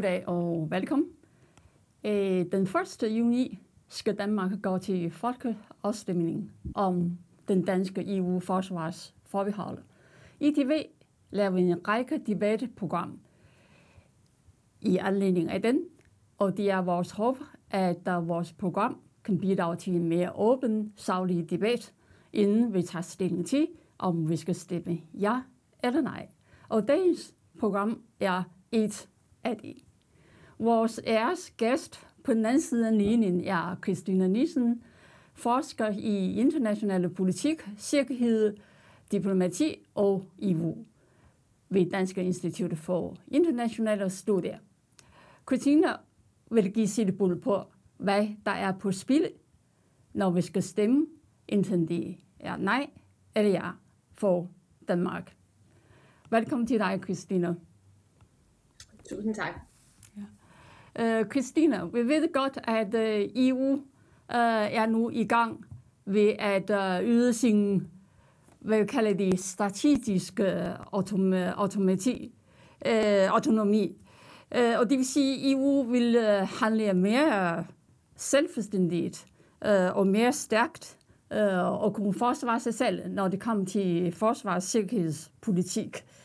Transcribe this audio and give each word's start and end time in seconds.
Goddag 0.00 0.28
og 0.28 0.70
velkommen. 0.70 1.08
Øh, 2.04 2.44
den 2.52 2.62
1. 2.62 3.02
juni 3.02 3.58
skal 3.88 4.18
Danmark 4.18 4.50
gå 4.62 4.78
til 4.78 5.10
folkeafstemning 5.10 6.52
om 6.74 7.18
den 7.48 7.64
danske 7.64 8.16
EU-forsvarsforbehold. 8.16 9.78
I 10.40 10.48
ITV 10.48 10.70
laver 11.30 11.56
en 11.56 11.88
række 11.88 12.20
debatprogram 12.26 13.18
i 14.80 14.96
anledning 14.96 15.50
af 15.50 15.62
den, 15.62 15.80
og 16.38 16.56
det 16.56 16.70
er 16.70 16.82
vores 16.82 17.10
håb, 17.10 17.38
at 17.70 18.06
vores 18.06 18.52
program 18.52 19.00
kan 19.24 19.38
bidrage 19.38 19.76
til 19.76 19.94
en 19.94 20.08
mere 20.08 20.32
åben, 20.32 20.92
savlig 20.96 21.50
debat, 21.50 21.92
inden 22.32 22.74
vi 22.74 22.82
tager 22.82 23.02
stilling 23.02 23.46
til, 23.46 23.68
om 23.98 24.28
vi 24.28 24.36
skal 24.36 24.54
stemme 24.54 25.00
ja 25.14 25.40
eller 25.84 26.00
nej. 26.00 26.28
Og 26.68 26.88
dagens 26.88 27.34
program 27.58 28.02
er 28.20 28.42
et 28.72 29.08
af 29.44 29.56
de. 29.56 29.74
Vores 30.62 31.00
æres 31.06 31.50
gæst 31.56 32.06
på 32.24 32.34
den 32.34 32.46
anden 32.46 32.60
side 32.60 32.86
af 32.86 32.98
linjen 32.98 33.44
er 33.44 33.76
Christina 33.84 34.26
Nissen, 34.26 34.82
forsker 35.34 35.88
i 35.88 36.34
internationale 36.34 37.08
politik, 37.10 37.68
sikkerhed, 37.76 38.56
diplomati 39.12 39.86
og 39.94 40.26
EU 40.42 40.84
ved 41.68 41.90
Danske 41.90 42.22
Institut 42.22 42.78
for 42.78 43.16
Internationale 43.28 44.10
Studier. 44.10 44.58
Christina 45.48 45.96
vil 46.50 46.72
give 46.72 46.88
sit 46.88 47.18
bud 47.18 47.36
på, 47.36 47.62
hvad 47.96 48.28
der 48.46 48.52
er 48.52 48.72
på 48.72 48.92
spil, 48.92 49.30
når 50.12 50.30
vi 50.30 50.40
skal 50.40 50.62
stemme, 50.62 51.06
enten 51.48 51.88
det 51.88 52.16
er 52.38 52.56
nej 52.56 52.90
eller 53.34 53.50
ja 53.50 53.70
for 54.12 54.48
Danmark. 54.88 55.36
Velkommen 56.30 56.66
til 56.66 56.78
dig, 56.78 57.00
Christina. 57.04 57.54
Tusind 59.08 59.34
tak. 59.34 59.69
Ja. 61.00 61.20
Uh, 61.20 61.26
Christina, 61.30 61.84
vi 61.84 62.08
ved 62.08 62.32
godt, 62.32 62.58
at 62.64 62.94
uh, 62.94 63.00
øh, 63.00 63.28
EU 63.34 63.72
uh, 63.72 63.80
øh, 64.30 64.74
er 64.74 64.86
nu 64.86 65.10
i 65.10 65.24
gang 65.24 65.64
ved 66.06 66.32
at 66.38 66.70
uh, 66.70 67.08
yde 67.08 67.32
sin, 67.32 67.88
hvad 68.60 68.86
kalder 68.86 69.14
det, 69.14 69.40
strategiske 69.40 70.44
øh, 70.44 70.70
autom 70.92 71.32
automati, 71.32 72.34
uh, 72.86 73.34
autonomi. 73.34 73.96
Uh, 74.58 74.78
og 74.78 74.90
det 74.90 74.98
vil 74.98 75.06
sige, 75.06 75.34
at 75.34 75.52
EU 75.52 75.82
vil 75.82 76.16
uh, 76.16 76.48
handle 76.60 76.94
mere 76.94 77.64
selvstændigt 78.16 79.26
uh, 79.66 79.96
og 79.96 80.06
mere 80.06 80.32
stærkt 80.32 80.96
uh, 81.30 81.82
og 81.82 81.94
kunne 81.94 82.14
forsvare 82.14 82.60
sig 82.60 82.74
selv, 82.74 83.08
når 83.08 83.28
det 83.28 83.40
kommer 83.40 83.64
til 83.64 84.12
forsvars- 84.12 84.56
og 84.56 84.62
sikkerhedspolitik. 84.62 85.96
Øh, 85.96 86.20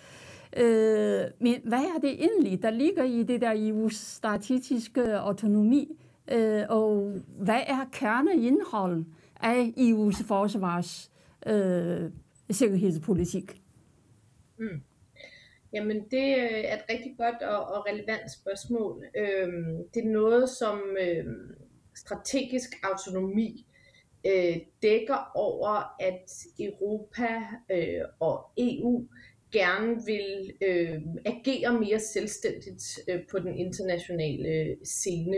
Øh, 0.57 1.25
men 1.39 1.61
hvad 1.63 1.83
er 1.95 1.99
det 2.01 2.11
egentlig, 2.11 2.61
der 2.61 2.69
ligger 2.69 3.03
i 3.03 3.23
det 3.23 3.41
der 3.41 3.53
EU's 3.53 3.93
statistiske 3.93 5.17
autonomi? 5.17 6.01
Øh, 6.31 6.63
og 6.69 7.21
hvad 7.39 7.61
er 7.67 7.85
kerneindholdet 7.91 9.05
af 9.41 9.73
EU's 9.77 10.27
forsvars 10.27 11.11
øh, 11.47 12.11
sikkerhedspolitik? 12.49 13.61
Mm. 14.57 14.81
Jamen, 15.73 15.97
det 16.11 16.37
øh, 16.37 16.63
er 16.65 16.75
et 16.75 16.83
rigtig 16.89 17.15
godt 17.17 17.41
og, 17.41 17.67
og 17.67 17.85
relevant 17.87 18.31
spørgsmål. 18.31 19.05
Øhm, 19.17 19.77
det 19.93 20.05
er 20.05 20.09
noget, 20.09 20.49
som 20.49 20.81
øhm, 21.01 21.55
strategisk 21.95 22.69
autonomi 22.83 23.65
øh, 24.27 24.57
dækker 24.81 25.31
over, 25.35 25.95
at 25.99 26.45
Europa 26.59 27.27
øh, 27.71 28.01
og 28.19 28.51
EU 28.57 29.07
gerne 29.59 30.05
vil 30.05 30.53
øh, 30.61 31.01
agere 31.25 31.79
mere 31.79 31.99
selvstændigt 31.99 32.83
øh, 33.09 33.19
på 33.31 33.39
den 33.39 33.57
internationale 33.57 34.49
øh, 34.49 34.75
scene. 34.83 35.37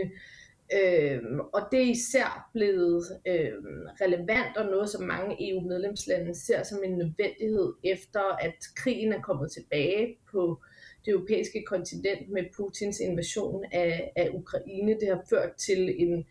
Øh, 0.78 1.22
og 1.52 1.60
det 1.70 1.80
er 1.80 1.90
især 1.90 2.50
blevet 2.52 3.04
øh, 3.26 3.52
relevant 4.00 4.56
og 4.56 4.66
noget, 4.66 4.88
som 4.88 5.02
mange 5.04 5.50
EU-medlemslande 5.50 6.34
ser 6.34 6.62
som 6.62 6.78
en 6.84 6.98
nødvendighed 6.98 7.72
efter, 7.84 8.20
at 8.20 8.56
krigen 8.76 9.12
er 9.12 9.20
kommet 9.20 9.52
tilbage 9.52 10.16
på 10.32 10.62
det 11.04 11.12
europæiske 11.12 11.64
kontinent 11.66 12.30
med 12.30 12.42
Putins 12.56 13.00
invasion 13.00 13.64
af, 13.72 14.12
af 14.16 14.28
Ukraine. 14.32 15.00
Det 15.00 15.08
har 15.08 15.22
ført 15.30 15.54
til 15.54 16.02
en, 16.02 16.26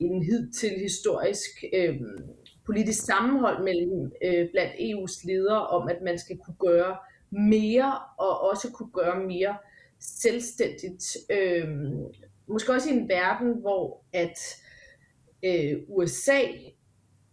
en 0.00 0.22
hidtil 0.22 0.80
historisk 0.80 1.64
øh, 1.74 2.00
politisk 2.66 3.04
sammenhold 3.04 3.64
mellem 3.64 4.12
øh, 4.24 4.50
blandt 4.52 4.72
EU's 4.72 5.26
ledere 5.26 5.66
om, 5.66 5.88
at 5.88 5.98
man 6.02 6.18
skal 6.18 6.36
kunne 6.36 6.56
gøre 6.60 6.96
mere, 7.36 7.98
og 8.18 8.40
også 8.40 8.70
kunne 8.72 8.90
gøre 8.92 9.20
mere 9.26 9.56
selvstændigt. 10.00 11.16
Øh, 11.30 11.68
måske 12.46 12.72
også 12.72 12.90
i 12.90 12.92
en 12.92 13.08
verden, 13.08 13.60
hvor 13.60 14.04
at 14.12 14.38
øh, 15.44 15.78
USA 15.88 16.40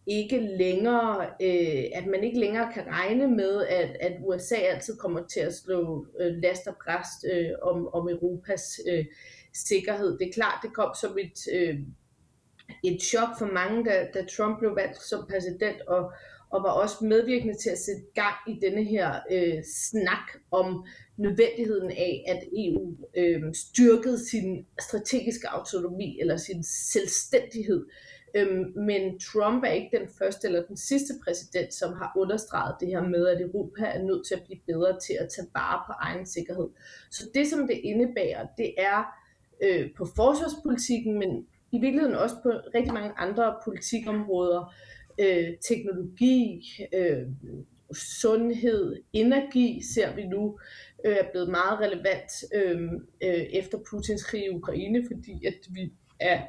ikke 0.07 0.39
længere, 0.39 1.25
øh, 1.41 1.83
at 1.93 2.05
man 2.05 2.23
ikke 2.23 2.39
længere 2.39 2.73
kan 2.73 2.87
regne 2.87 3.27
med, 3.27 3.65
at, 3.65 3.97
at 3.99 4.13
USA 4.23 4.55
altid 4.55 4.97
kommer 4.97 5.27
til 5.27 5.39
at 5.39 5.53
slå 5.53 6.07
øh, 6.19 6.35
last 6.43 6.67
og 6.67 6.75
præst 6.85 7.25
øh, 7.33 7.49
om, 7.61 7.87
om 7.93 8.09
Europas 8.09 8.79
øh, 8.91 9.05
sikkerhed. 9.53 10.17
Det 10.17 10.27
er 10.27 10.33
klart, 10.33 10.59
det 10.63 10.73
kom 10.73 10.93
som 11.01 11.17
et, 11.17 11.39
øh, 11.53 11.79
et 12.83 13.01
chok 13.01 13.29
for 13.39 13.45
mange, 13.45 13.85
da, 13.85 14.07
da 14.13 14.25
Trump 14.25 14.59
blev 14.59 14.75
valgt 14.75 15.01
som 15.01 15.27
præsident, 15.29 15.81
og, 15.81 16.11
og 16.53 16.63
var 16.63 16.69
også 16.69 17.05
medvirkende 17.05 17.57
til 17.57 17.69
at 17.69 17.77
sætte 17.77 18.01
gang 18.15 18.35
i 18.47 18.59
denne 18.65 18.83
her 18.83 19.19
øh, 19.31 19.63
snak 19.63 20.27
om 20.51 20.85
nødvendigheden 21.17 21.91
af, 21.91 22.23
at 22.27 22.43
EU 22.57 22.95
øh, 23.17 23.41
styrkede 23.53 24.29
sin 24.29 24.65
strategiske 24.81 25.49
autonomi 25.49 26.19
eller 26.19 26.37
sin 26.37 26.63
selvstændighed. 26.63 27.85
Øh, 28.35 28.47
men 28.75 29.19
Trump 29.19 29.63
er 29.63 29.71
ikke 29.71 29.97
den 29.97 30.07
første 30.19 30.47
eller 30.47 30.63
den 30.63 30.77
sidste 30.77 31.13
præsident, 31.23 31.73
som 31.73 31.93
har 31.93 32.13
understreget 32.17 32.75
det 32.79 32.87
her 32.87 33.03
med, 33.07 33.27
at 33.27 33.41
Europa 33.41 33.85
er 33.85 34.03
nødt 34.03 34.27
til 34.27 34.35
at 34.35 34.43
blive 34.45 34.59
bedre 34.67 34.99
til 34.99 35.13
at 35.19 35.29
tage 35.35 35.47
vare 35.53 35.83
på 35.87 35.93
egen 35.99 36.25
sikkerhed. 36.25 36.69
Så 37.11 37.29
det, 37.33 37.47
som 37.47 37.67
det 37.67 37.79
indebærer, 37.83 38.47
det 38.57 38.73
er 38.77 39.03
øh, 39.63 39.89
på 39.97 40.05
forsvarspolitikken, 40.15 41.19
men 41.19 41.47
i 41.71 41.79
virkeligheden 41.79 42.15
også 42.15 42.35
på 42.43 42.49
rigtig 42.75 42.93
mange 42.93 43.11
andre 43.17 43.55
politikområder, 43.65 44.73
øh, 45.19 45.57
teknologi, 45.67 46.63
øh, 46.93 47.27
sundhed, 47.93 48.95
energi 49.13 49.81
ser 49.93 50.15
vi 50.15 50.27
nu 50.27 50.59
øh, 51.05 51.15
er 51.15 51.31
blevet 51.31 51.49
meget 51.49 51.79
relevant 51.79 52.31
øh, 52.53 52.81
øh, 53.23 53.43
efter 53.53 53.77
Putins 53.89 54.23
krig 54.23 54.45
i 54.45 54.49
Ukraine, 54.49 55.03
fordi 55.11 55.45
at 55.45 55.67
vi 55.69 55.93
er 56.19 56.41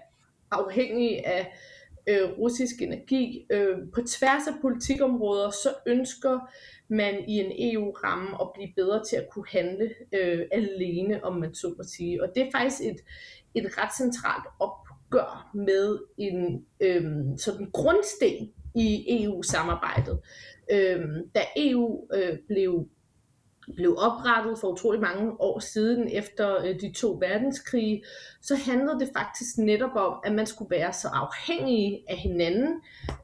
afhængige 0.51 1.27
af 1.27 1.53
øh, 2.07 2.39
russisk 2.39 2.83
energi. 2.83 3.47
Øh, 3.51 3.77
på 3.95 4.01
tværs 4.03 4.47
af 4.47 4.55
politikområder, 4.61 5.51
så 5.51 5.75
ønsker 5.87 6.41
man 6.89 7.29
i 7.29 7.33
en 7.33 7.75
EU-ramme 7.75 8.29
at 8.41 8.49
blive 8.55 8.73
bedre 8.77 9.05
til 9.05 9.17
at 9.17 9.27
kunne 9.33 9.49
handle 9.49 9.95
øh, 10.13 10.47
alene, 10.53 11.25
om 11.25 11.37
man 11.37 11.55
så 11.55 11.75
må 11.77 11.85
sige. 11.85 12.23
Og 12.23 12.29
det 12.35 12.43
er 12.43 12.51
faktisk 12.53 12.81
et, 12.83 13.01
et 13.55 13.79
ret 13.79 13.97
centralt 13.97 14.45
opgør 14.61 15.51
med 15.55 15.99
en 16.19 16.67
øh, 16.81 17.05
sådan 17.39 17.71
grundsten 17.73 18.53
i 18.75 19.25
EU-samarbejdet. 19.25 20.21
Øhm, 20.73 21.29
da 21.35 21.41
EU 21.57 22.07
øh, 22.15 22.39
blev 22.49 22.89
blev 23.75 23.97
oprettet 23.99 24.59
for 24.59 24.69
utrolig 24.69 25.01
mange 25.01 25.41
år 25.41 25.59
siden 25.59 26.09
efter 26.09 26.65
øh, 26.65 26.81
de 26.81 26.93
to 26.93 27.19
verdenskrige, 27.21 28.05
så 28.43 28.57
handlede 28.57 29.01
det 29.01 29.11
faktisk 29.17 29.59
netop 29.59 29.91
om, 29.97 30.19
at 30.25 30.33
man 30.33 30.47
skulle 30.47 30.71
være 30.71 30.93
så 30.93 31.09
afhængige 31.09 32.05
af 32.09 32.17
hinanden 32.17 32.81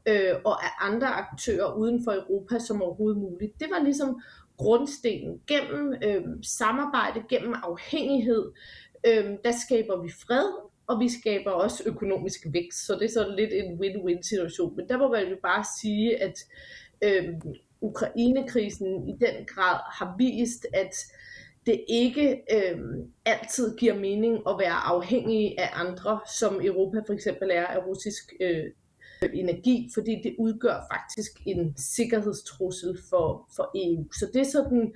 øh, 0.07 0.35
og 0.45 0.63
af 0.63 0.69
andre 0.79 1.07
aktører 1.07 1.73
uden 1.73 2.03
for 2.03 2.11
Europa 2.11 2.59
som 2.59 2.81
overhovedet 2.81 3.21
muligt. 3.21 3.59
Det 3.59 3.67
var 3.71 3.83
ligesom 3.83 4.21
grundstenen. 4.57 5.41
Gennem 5.47 5.93
øh, 6.03 6.23
samarbejde, 6.43 7.23
gennem 7.29 7.55
afhængighed, 7.63 8.51
øh, 9.07 9.25
der 9.43 9.51
skaber 9.65 10.01
vi 10.01 10.09
fred, 10.09 10.70
og 10.91 10.99
vi 10.99 11.09
skaber 11.09 11.51
også 11.51 11.83
økonomisk 11.85 12.39
vækst, 12.53 12.85
så 12.85 12.93
det 12.93 13.05
er 13.05 13.13
sådan 13.13 13.35
lidt 13.35 13.53
en 13.53 13.79
win-win 13.79 14.21
situation. 14.21 14.75
Men 14.75 14.89
der 14.89 14.97
må 14.97 15.11
man 15.11 15.29
jo 15.29 15.37
bare 15.43 15.65
sige, 15.81 16.23
at 16.23 16.37
øh, 17.01 17.33
Ukrainekrisen 17.81 19.09
i 19.09 19.11
den 19.11 19.45
grad 19.45 19.79
har 19.97 20.15
vist, 20.17 20.67
at 20.73 20.95
det 21.65 21.83
ikke 21.89 22.41
øh, 22.53 22.79
altid 23.25 23.77
giver 23.77 23.95
mening 23.99 24.33
at 24.49 24.55
være 24.59 24.79
afhængig 24.93 25.59
af 25.59 25.69
andre, 25.73 26.19
som 26.39 26.61
Europa 26.63 26.97
for 27.07 27.13
eksempel 27.13 27.49
er 27.51 27.65
af 27.65 27.87
russisk 27.87 28.33
øh, 28.41 28.65
energi, 29.33 29.89
fordi 29.93 30.21
det 30.23 30.35
udgør 30.39 30.87
faktisk 30.93 31.31
en 31.45 31.77
sikkerhedstrussel 31.77 32.97
for, 33.09 33.49
for 33.55 33.71
EU. 33.75 34.13
Så 34.13 34.29
det 34.33 34.41
er 34.41 34.51
sådan 34.51 34.93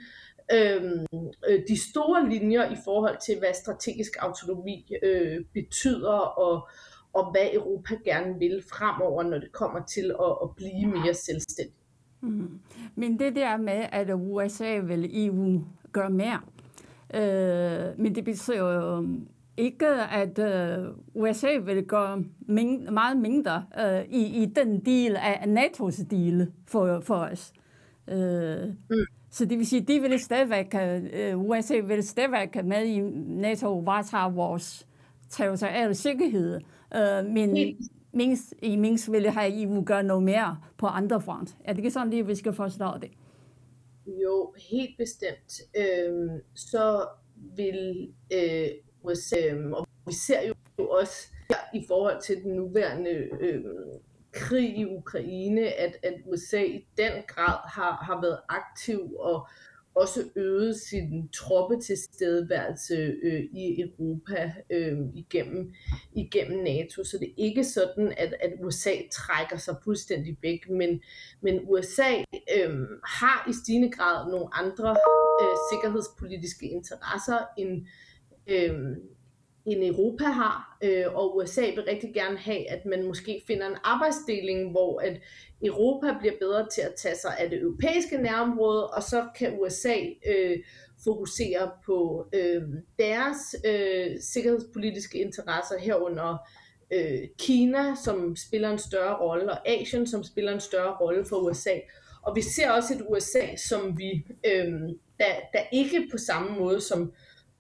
Øhm, 0.54 1.06
øh, 1.50 1.60
de 1.68 1.80
store 1.92 2.30
linjer 2.30 2.72
i 2.72 2.76
forhold 2.84 3.18
til, 3.26 3.40
hvad 3.40 3.54
strategisk 3.54 4.12
autonomi 4.20 4.92
øh, 5.04 5.46
betyder, 5.54 6.18
og, 6.18 6.68
og 7.14 7.32
hvad 7.32 7.48
Europa 7.54 7.96
gerne 8.06 8.40
vil 8.40 8.64
fremover, 8.70 9.24
når 9.24 9.38
det 9.38 9.52
kommer 9.52 9.86
til 9.86 10.12
at, 10.20 10.38
at 10.44 10.50
blive 10.56 10.88
mere 10.88 11.14
selvstændig. 11.14 11.76
Mm. 12.22 12.60
Men 12.96 13.20
det 13.20 13.36
der 13.36 13.58
med, 13.58 13.86
at 13.92 14.10
USA 14.14 14.78
vil 14.78 15.28
EU 15.28 15.64
gøre 15.92 16.10
mere, 16.10 16.42
øh, 17.14 18.00
men 18.00 18.16
det 18.16 18.26
betyder 18.26 18.58
jo 18.58 19.08
ikke, 19.58 19.88
at 19.96 20.40
uh, 20.40 20.98
USA 21.14 21.58
vil 21.58 21.88
gå 21.88 22.24
min, 22.48 22.94
meget 22.94 23.18
mindre 23.18 23.66
uh, 23.78 24.14
i, 24.14 24.44
i 24.44 24.46
den 24.46 24.86
del 24.86 25.16
af 25.16 25.34
NATO's 25.34 26.08
del 26.10 26.52
for, 26.68 27.00
for 27.00 27.16
os. 27.16 27.54
Uh, 28.08 28.16
mm. 28.90 29.06
Så 29.36 29.46
det 29.46 29.58
vil 29.58 29.68
sige, 29.68 29.82
de 29.82 30.00
vil 30.00 30.20
stadigvæk, 30.20 30.76
uh, 31.34 31.50
USA 31.50 31.80
vil 31.80 32.08
stadigvæk 32.08 32.66
med 32.66 32.86
i 32.86 33.00
NATO 33.28 33.80
varetager 33.80 34.30
vores 34.30 34.88
territoriale 35.30 35.96
sikkerhed. 35.96 36.62
Uh, 36.96 37.32
men 37.34 37.78
mindst, 38.14 38.54
i 38.62 38.76
mindst 38.76 39.12
vil 39.12 39.30
have 39.30 39.64
EU 39.64 39.84
gøre 39.84 40.04
noget 40.04 40.24
mere 40.24 40.58
på 40.78 40.88
andre 40.88 41.22
front. 41.22 41.58
Er 41.64 41.74
det 41.74 41.80
ikke 41.80 41.92
sådan, 41.92 42.14
at 42.14 42.28
vi 42.28 42.36
skal 42.36 42.54
forstå 42.54 42.86
det? 43.02 43.12
Jo, 44.08 44.54
helt 44.70 44.98
bestemt. 44.98 45.62
Øhm, 45.78 46.30
så 46.54 47.08
vil 47.56 48.10
øh, 48.34 48.68
USA, 49.04 49.54
øh, 49.54 49.72
og 49.72 49.88
vi 50.06 50.14
ser 50.14 50.48
jo 50.48 50.54
også 50.88 51.28
her 51.50 51.80
i 51.80 51.86
forhold 51.88 52.22
til 52.22 52.44
den 52.44 52.54
nuværende 52.54 53.12
øh, 53.40 53.64
krig 54.36 54.78
i 54.78 54.86
Ukraine, 54.86 55.62
at, 55.62 55.98
at 56.04 56.14
USA 56.26 56.62
i 56.64 56.88
den 56.98 57.12
grad 57.28 57.60
har, 57.70 58.04
har 58.06 58.22
været 58.22 58.40
aktiv 58.50 59.16
og 59.20 59.48
også 59.96 60.30
øget 60.36 60.76
sin 60.76 61.30
troppetilstedeværelse 61.30 62.96
øh, 63.24 63.44
i 63.54 63.82
Europa 63.82 64.54
øh, 64.70 64.98
igennem, 65.14 65.74
igennem 66.14 66.64
NATO. 66.64 67.04
Så 67.04 67.18
det 67.18 67.30
er 67.30 67.34
ikke 67.38 67.64
sådan, 67.64 68.14
at, 68.18 68.34
at 68.42 68.54
USA 68.64 68.92
trækker 69.12 69.58
sig 69.58 69.76
fuldstændig 69.84 70.38
væk, 70.42 70.70
men, 70.70 71.02
men 71.42 71.60
USA 71.70 72.12
øh, 72.58 72.80
har 73.04 73.50
i 73.50 73.54
stigende 73.64 73.92
grad 73.92 74.32
nogle 74.32 74.48
andre 74.54 74.90
øh, 75.42 75.56
sikkerhedspolitiske 75.72 76.70
interesser 76.70 77.40
end, 77.58 77.86
øh, 78.48 78.98
end 79.66 79.84
Europa 79.84 80.24
har, 80.24 80.78
øh, 80.84 81.06
og 81.16 81.38
USA 81.38 81.62
vil 81.62 81.84
rigtig 81.84 82.14
gerne 82.14 82.38
have, 82.38 82.70
at 82.70 82.86
man 82.86 83.08
måske 83.08 83.44
finder 83.48 83.68
en 83.68 83.78
arbejdsdeling, 83.84 84.72
hvor 84.72 85.00
at 85.00 85.22
Europa 85.64 86.08
bliver 86.20 86.34
bedre 86.40 86.68
til 86.74 86.82
at 86.82 86.94
tage 86.98 87.16
sig 87.16 87.38
af 87.40 87.50
det 87.50 87.60
europæiske 87.62 88.18
nærområde, 88.18 88.88
og 88.90 89.04
så 89.04 89.26
kan 89.38 89.60
USA 89.60 89.96
øh, 90.28 90.58
fokusere 91.04 91.72
på 91.86 92.28
øh, 92.34 92.62
deres 93.00 93.56
øh, 93.66 94.22
sikkerhedspolitiske 94.22 95.18
interesser 95.18 95.80
herunder 95.80 96.38
øh, 96.94 97.28
Kina, 97.40 97.96
som 98.04 98.36
spiller 98.36 98.70
en 98.70 98.80
større 98.80 99.20
rolle, 99.20 99.52
og 99.52 99.70
Asien, 99.70 100.08
som 100.08 100.24
spiller 100.24 100.54
en 100.54 100.60
større 100.60 100.98
rolle 101.02 101.26
for 101.26 101.36
USA. 101.36 101.80
Og 102.22 102.36
vi 102.36 102.42
ser 102.42 102.72
også 102.72 102.94
et 102.94 103.06
USA, 103.10 103.56
som 103.56 103.98
vi, 103.98 104.26
øh, 104.48 104.72
der, 105.20 105.34
der 105.54 105.60
ikke 105.74 106.08
på 106.12 106.18
samme 106.18 106.60
måde 106.60 106.82
som 106.82 107.14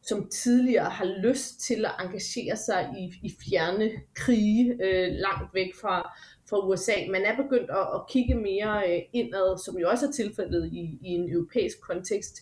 som 0.06 0.30
tidligere 0.30 0.90
har 0.90 1.06
lyst 1.06 1.60
til 1.60 1.86
at 1.86 1.92
engagere 2.00 2.58
sig 2.58 2.94
i, 2.98 3.28
i 3.28 3.36
fjerne 3.44 3.92
krige 4.14 4.78
øh, 4.84 5.12
langt 5.12 5.54
væk 5.54 5.76
fra, 5.82 6.14
fra 6.50 6.68
USA. 6.68 6.94
Man 7.12 7.22
er 7.22 7.36
begyndt 7.36 7.70
at, 7.70 7.88
at 7.96 8.02
kigge 8.10 8.36
mere 8.36 8.84
øh, 8.90 9.02
indad, 9.14 9.58
som 9.66 9.78
jo 9.78 9.90
også 9.90 10.08
er 10.08 10.12
tilfældet 10.12 10.70
i, 10.74 11.00
i 11.02 11.08
en 11.08 11.32
europæisk 11.32 11.82
kontekst. 11.82 12.36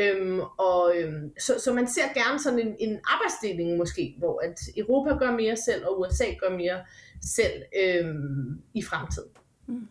Øhm, 0.00 0.40
og, 0.58 0.92
øhm, 0.96 1.32
så, 1.38 1.60
så 1.64 1.74
man 1.74 1.88
ser 1.88 2.14
gerne 2.14 2.38
sådan 2.38 2.58
en, 2.58 2.76
en 2.78 2.98
arbejdsdeling 3.04 3.76
måske, 3.76 4.14
hvor 4.18 4.40
at 4.44 4.58
Europa 4.76 5.10
gør 5.18 5.30
mere 5.30 5.56
selv, 5.56 5.86
og 5.86 6.00
USA 6.00 6.24
gør 6.40 6.56
mere 6.56 6.80
selv 7.22 7.62
øhm, 7.82 8.62
i 8.74 8.82
fremtiden. 8.82 9.30
Mm. 9.66 9.88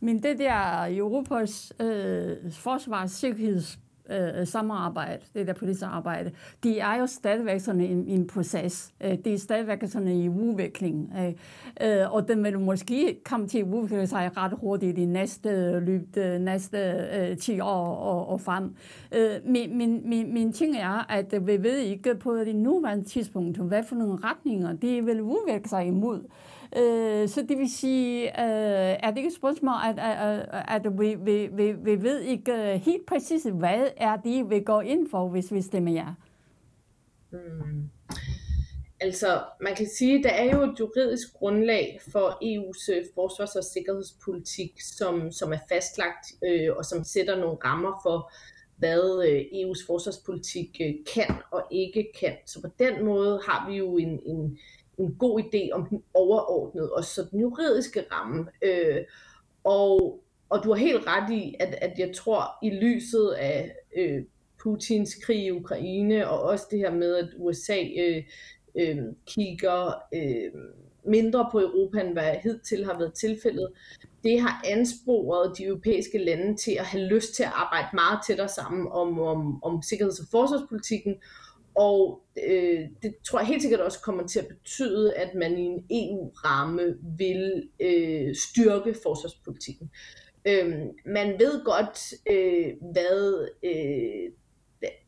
Men 0.00 0.22
det 0.22 0.38
der 0.38 0.86
Europas 0.90 1.72
øh, 1.80 2.52
forsvarssikkerheds 2.52 3.78
Øh, 4.12 4.40
øh, 4.40 4.46
samarbejde, 4.46 5.22
det 5.34 5.46
der 5.46 5.52
politiske 5.52 5.86
arbejde, 5.86 6.30
de 6.64 6.78
er 6.78 6.94
jo 6.94 7.06
stadigvæk 7.06 7.60
sådan 7.60 7.80
en, 7.80 8.08
en 8.08 8.26
proces. 8.26 8.92
Øh, 9.04 9.18
det 9.24 9.34
er 9.34 9.38
stadigvæk 9.38 9.82
sådan 9.86 10.08
i 10.08 10.28
udvikling. 10.28 11.12
Øh, 11.18 12.00
øh, 12.00 12.14
og 12.14 12.28
den 12.28 12.44
vil 12.44 12.58
måske 12.58 13.20
komme 13.24 13.48
til 13.48 13.58
at 13.58 13.64
udvikle 13.64 14.06
sig 14.06 14.30
ret 14.36 14.52
hurtigt 14.52 14.98
i 14.98 15.04
næste 15.04 15.80
løb, 15.80 16.14
de 16.14 16.38
næste 16.38 16.78
øh, 17.14 17.36
10 17.36 17.60
år 17.60 17.96
og, 17.96 18.28
og 18.28 18.40
frem. 18.40 18.74
Øh, 19.14 19.30
men, 19.46 19.78
men, 19.78 20.08
men, 20.08 20.34
men 20.34 20.52
ting 20.52 20.76
er, 20.76 21.10
at 21.10 21.46
vi 21.46 21.62
ved 21.62 21.78
ikke 21.78 22.14
på 22.14 22.36
det 22.36 22.56
nuværende 22.56 23.04
tidspunkt, 23.04 23.58
hvad 23.58 23.82
for 23.84 23.96
nogle 23.96 24.18
retninger 24.24 24.72
de 24.72 25.04
vil 25.04 25.20
udvikle 25.20 25.68
sig 25.68 25.86
imod. 25.86 26.20
Øh, 26.76 27.28
så 27.28 27.44
det 27.48 27.58
vil 27.58 27.74
sige, 27.74 28.24
øh, 28.24 28.98
er 29.02 29.10
det 29.10 29.16
ikke 29.16 29.28
et 29.28 29.34
spørgsmål, 29.34 29.74
at, 29.84 29.98
at, 29.98 30.84
at 30.84 30.98
vi, 30.98 31.14
vi, 31.14 31.48
vi, 31.52 31.72
vi 31.72 32.02
ved 32.02 32.20
ikke 32.20 32.52
øh, 32.52 32.80
helt 32.80 33.06
præcis, 33.06 33.46
hvad 33.54 33.88
er 33.96 34.16
det, 34.16 34.50
vi 34.50 34.60
går 34.60 34.82
ind 34.82 35.10
for, 35.10 35.28
hvis 35.28 35.52
vi 35.52 35.62
stemmer 35.62 35.92
ja? 35.92 36.06
Hmm. 37.30 37.90
Altså, 39.00 39.42
man 39.60 39.74
kan 39.74 39.86
sige, 39.98 40.22
der 40.22 40.30
er 40.30 40.56
jo 40.56 40.62
et 40.62 40.80
juridisk 40.80 41.32
grundlag 41.32 42.00
for 42.12 42.28
EU's 42.28 42.92
øh, 42.92 43.04
forsvars- 43.14 43.56
og 43.56 43.64
sikkerhedspolitik, 43.64 44.80
som, 44.80 45.32
som 45.32 45.52
er 45.52 45.58
fastlagt 45.68 46.26
øh, 46.44 46.76
og 46.76 46.84
som 46.84 47.04
sætter 47.04 47.38
nogle 47.38 47.58
rammer 47.64 48.00
for, 48.02 48.32
hvad 48.76 49.28
øh, 49.28 49.40
EU's 49.40 49.86
forsvarspolitik 49.86 50.80
øh, 50.80 50.94
kan 51.14 51.34
og 51.50 51.62
ikke 51.70 52.06
kan. 52.20 52.36
Så 52.46 52.60
på 52.62 52.68
den 52.78 53.04
måde 53.04 53.40
har 53.48 53.70
vi 53.70 53.76
jo 53.76 53.96
en, 53.96 54.20
en, 54.26 54.58
en 54.98 55.14
god 55.18 55.40
idé 55.40 55.70
om 55.72 55.86
den 55.86 56.02
overordnede 56.14 56.92
og 56.92 57.04
så 57.04 57.26
den 57.30 57.40
juridiske 57.40 58.04
ramme. 58.12 58.46
Øh, 58.62 59.00
og, 59.64 60.20
og 60.48 60.64
du 60.64 60.68
har 60.68 60.76
helt 60.76 61.06
ret 61.06 61.30
i, 61.30 61.54
at, 61.60 61.74
at 61.74 61.98
jeg 61.98 62.14
tror, 62.14 62.44
i 62.62 62.70
lyset 62.70 63.30
af 63.30 63.74
øh, 63.96 64.22
Putins 64.62 65.14
krig 65.14 65.44
i 65.44 65.50
Ukraine, 65.50 66.28
og 66.28 66.42
også 66.42 66.66
det 66.70 66.78
her 66.78 66.94
med, 66.94 67.16
at 67.16 67.28
USA 67.36 67.78
øh, 67.98 68.24
øh, 68.74 68.98
kigger 69.26 69.92
øh, 70.14 70.52
mindre 71.04 71.48
på 71.52 71.60
Europa, 71.60 72.00
end 72.00 72.12
hvad 72.12 72.34
hidtil 72.42 72.84
har 72.84 72.98
været 72.98 73.14
tilfældet, 73.14 73.68
det 74.24 74.40
har 74.40 74.62
ansporet 74.64 75.58
de 75.58 75.64
europæiske 75.64 76.18
lande 76.18 76.56
til 76.56 76.72
at 76.72 76.84
have 76.84 77.04
lyst 77.04 77.34
til 77.34 77.42
at 77.42 77.52
arbejde 77.54 77.88
meget 77.94 78.18
tættere 78.26 78.48
sammen 78.48 78.88
om, 78.90 79.20
om, 79.20 79.62
om 79.62 79.82
sikkerheds- 79.82 80.20
og 80.20 80.26
forsvarspolitikken, 80.30 81.14
og 81.74 82.22
øh, 82.48 82.80
det 83.02 83.14
tror 83.26 83.38
jeg 83.38 83.46
helt 83.46 83.62
sikkert 83.62 83.80
også 83.80 84.00
kommer 84.00 84.26
til 84.26 84.38
at 84.38 84.48
betyde, 84.48 85.14
at 85.14 85.34
man 85.34 85.58
i 85.58 85.62
en 85.62 85.84
EU-ramme 85.90 86.96
vil 87.18 87.68
øh, 87.80 88.34
styrke 88.50 88.94
forsvarspolitikken. 89.02 89.90
Øh, 90.44 90.74
man 91.06 91.38
ved 91.38 91.64
godt, 91.64 92.14
øh, 92.30 92.72
hvad 92.92 93.48
øh, 93.62 94.32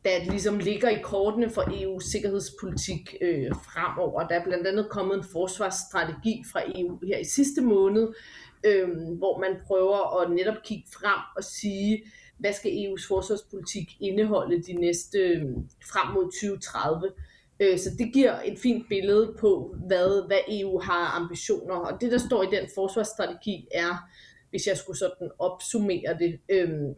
der 0.05 0.31
ligesom 0.31 0.59
ligger 0.59 0.89
i 0.89 1.01
kortene 1.03 1.49
for 1.49 1.61
EU's 1.61 2.11
sikkerhedspolitik 2.11 3.15
øh, 3.21 3.51
fremover. 3.51 4.27
Der 4.27 4.35
er 4.35 4.43
blandt 4.43 4.67
andet 4.67 4.89
kommet 4.89 5.17
en 5.17 5.23
forsvarsstrategi 5.31 6.43
fra 6.51 6.61
EU 6.75 6.99
her 7.07 7.17
i 7.17 7.23
sidste 7.23 7.61
måned, 7.61 8.13
øh, 8.65 8.89
hvor 9.17 9.39
man 9.39 9.55
prøver 9.67 10.21
at 10.21 10.31
netop 10.31 10.63
kigge 10.63 10.87
frem 10.93 11.19
og 11.37 11.43
sige, 11.43 12.03
hvad 12.37 12.53
skal 12.53 12.71
EU's 12.71 13.07
forsvarspolitik 13.07 13.97
indeholde 13.99 14.61
de 14.61 14.73
næste 14.73 15.17
øhm, 15.17 15.69
frem 15.91 16.13
mod 16.13 16.23
2030. 16.23 17.11
Øh, 17.59 17.79
så 17.79 17.89
det 17.97 18.13
giver 18.13 18.39
et 18.45 18.59
fint 18.59 18.89
billede 18.89 19.35
på, 19.39 19.75
hvad, 19.87 20.27
hvad 20.27 20.39
EU 20.49 20.79
har 20.79 21.21
ambitioner. 21.21 21.75
Og 21.75 22.01
det, 22.01 22.11
der 22.11 22.17
står 22.17 22.43
i 22.43 22.55
den 22.55 22.69
forsvarsstrategi, 22.75 23.67
er, 23.71 24.09
hvis 24.49 24.67
jeg 24.67 24.77
skulle 24.77 24.97
sådan 24.97 25.29
opsummere 25.39 26.17
det, 26.19 26.39
øhm, 26.49 26.95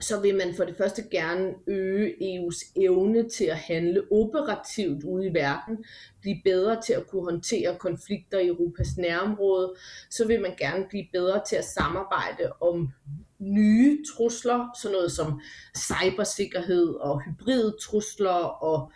så 0.00 0.20
vil 0.20 0.34
man 0.34 0.54
for 0.54 0.64
det 0.64 0.76
første 0.76 1.02
gerne 1.10 1.54
øge 1.66 2.14
EU's 2.20 2.72
evne 2.76 3.28
til 3.28 3.44
at 3.44 3.56
handle 3.56 4.02
operativt 4.12 5.04
ude 5.04 5.26
i 5.26 5.34
verden, 5.34 5.84
blive 6.20 6.40
bedre 6.44 6.82
til 6.82 6.92
at 6.92 7.06
kunne 7.06 7.24
håndtere 7.24 7.76
konflikter 7.78 8.38
i 8.38 8.46
Europas 8.46 8.96
nærområde, 8.96 9.74
så 10.10 10.26
vil 10.26 10.40
man 10.40 10.54
gerne 10.58 10.86
blive 10.88 11.06
bedre 11.12 11.42
til 11.48 11.56
at 11.56 11.64
samarbejde 11.64 12.52
om 12.60 12.92
nye 13.40 14.04
trusler, 14.14 14.68
sådan 14.82 14.92
noget 14.92 15.12
som 15.12 15.40
cybersikkerhed 15.76 16.88
og 16.88 17.20
hybride 17.20 17.76
trusler 17.80 18.62
og 18.62 18.92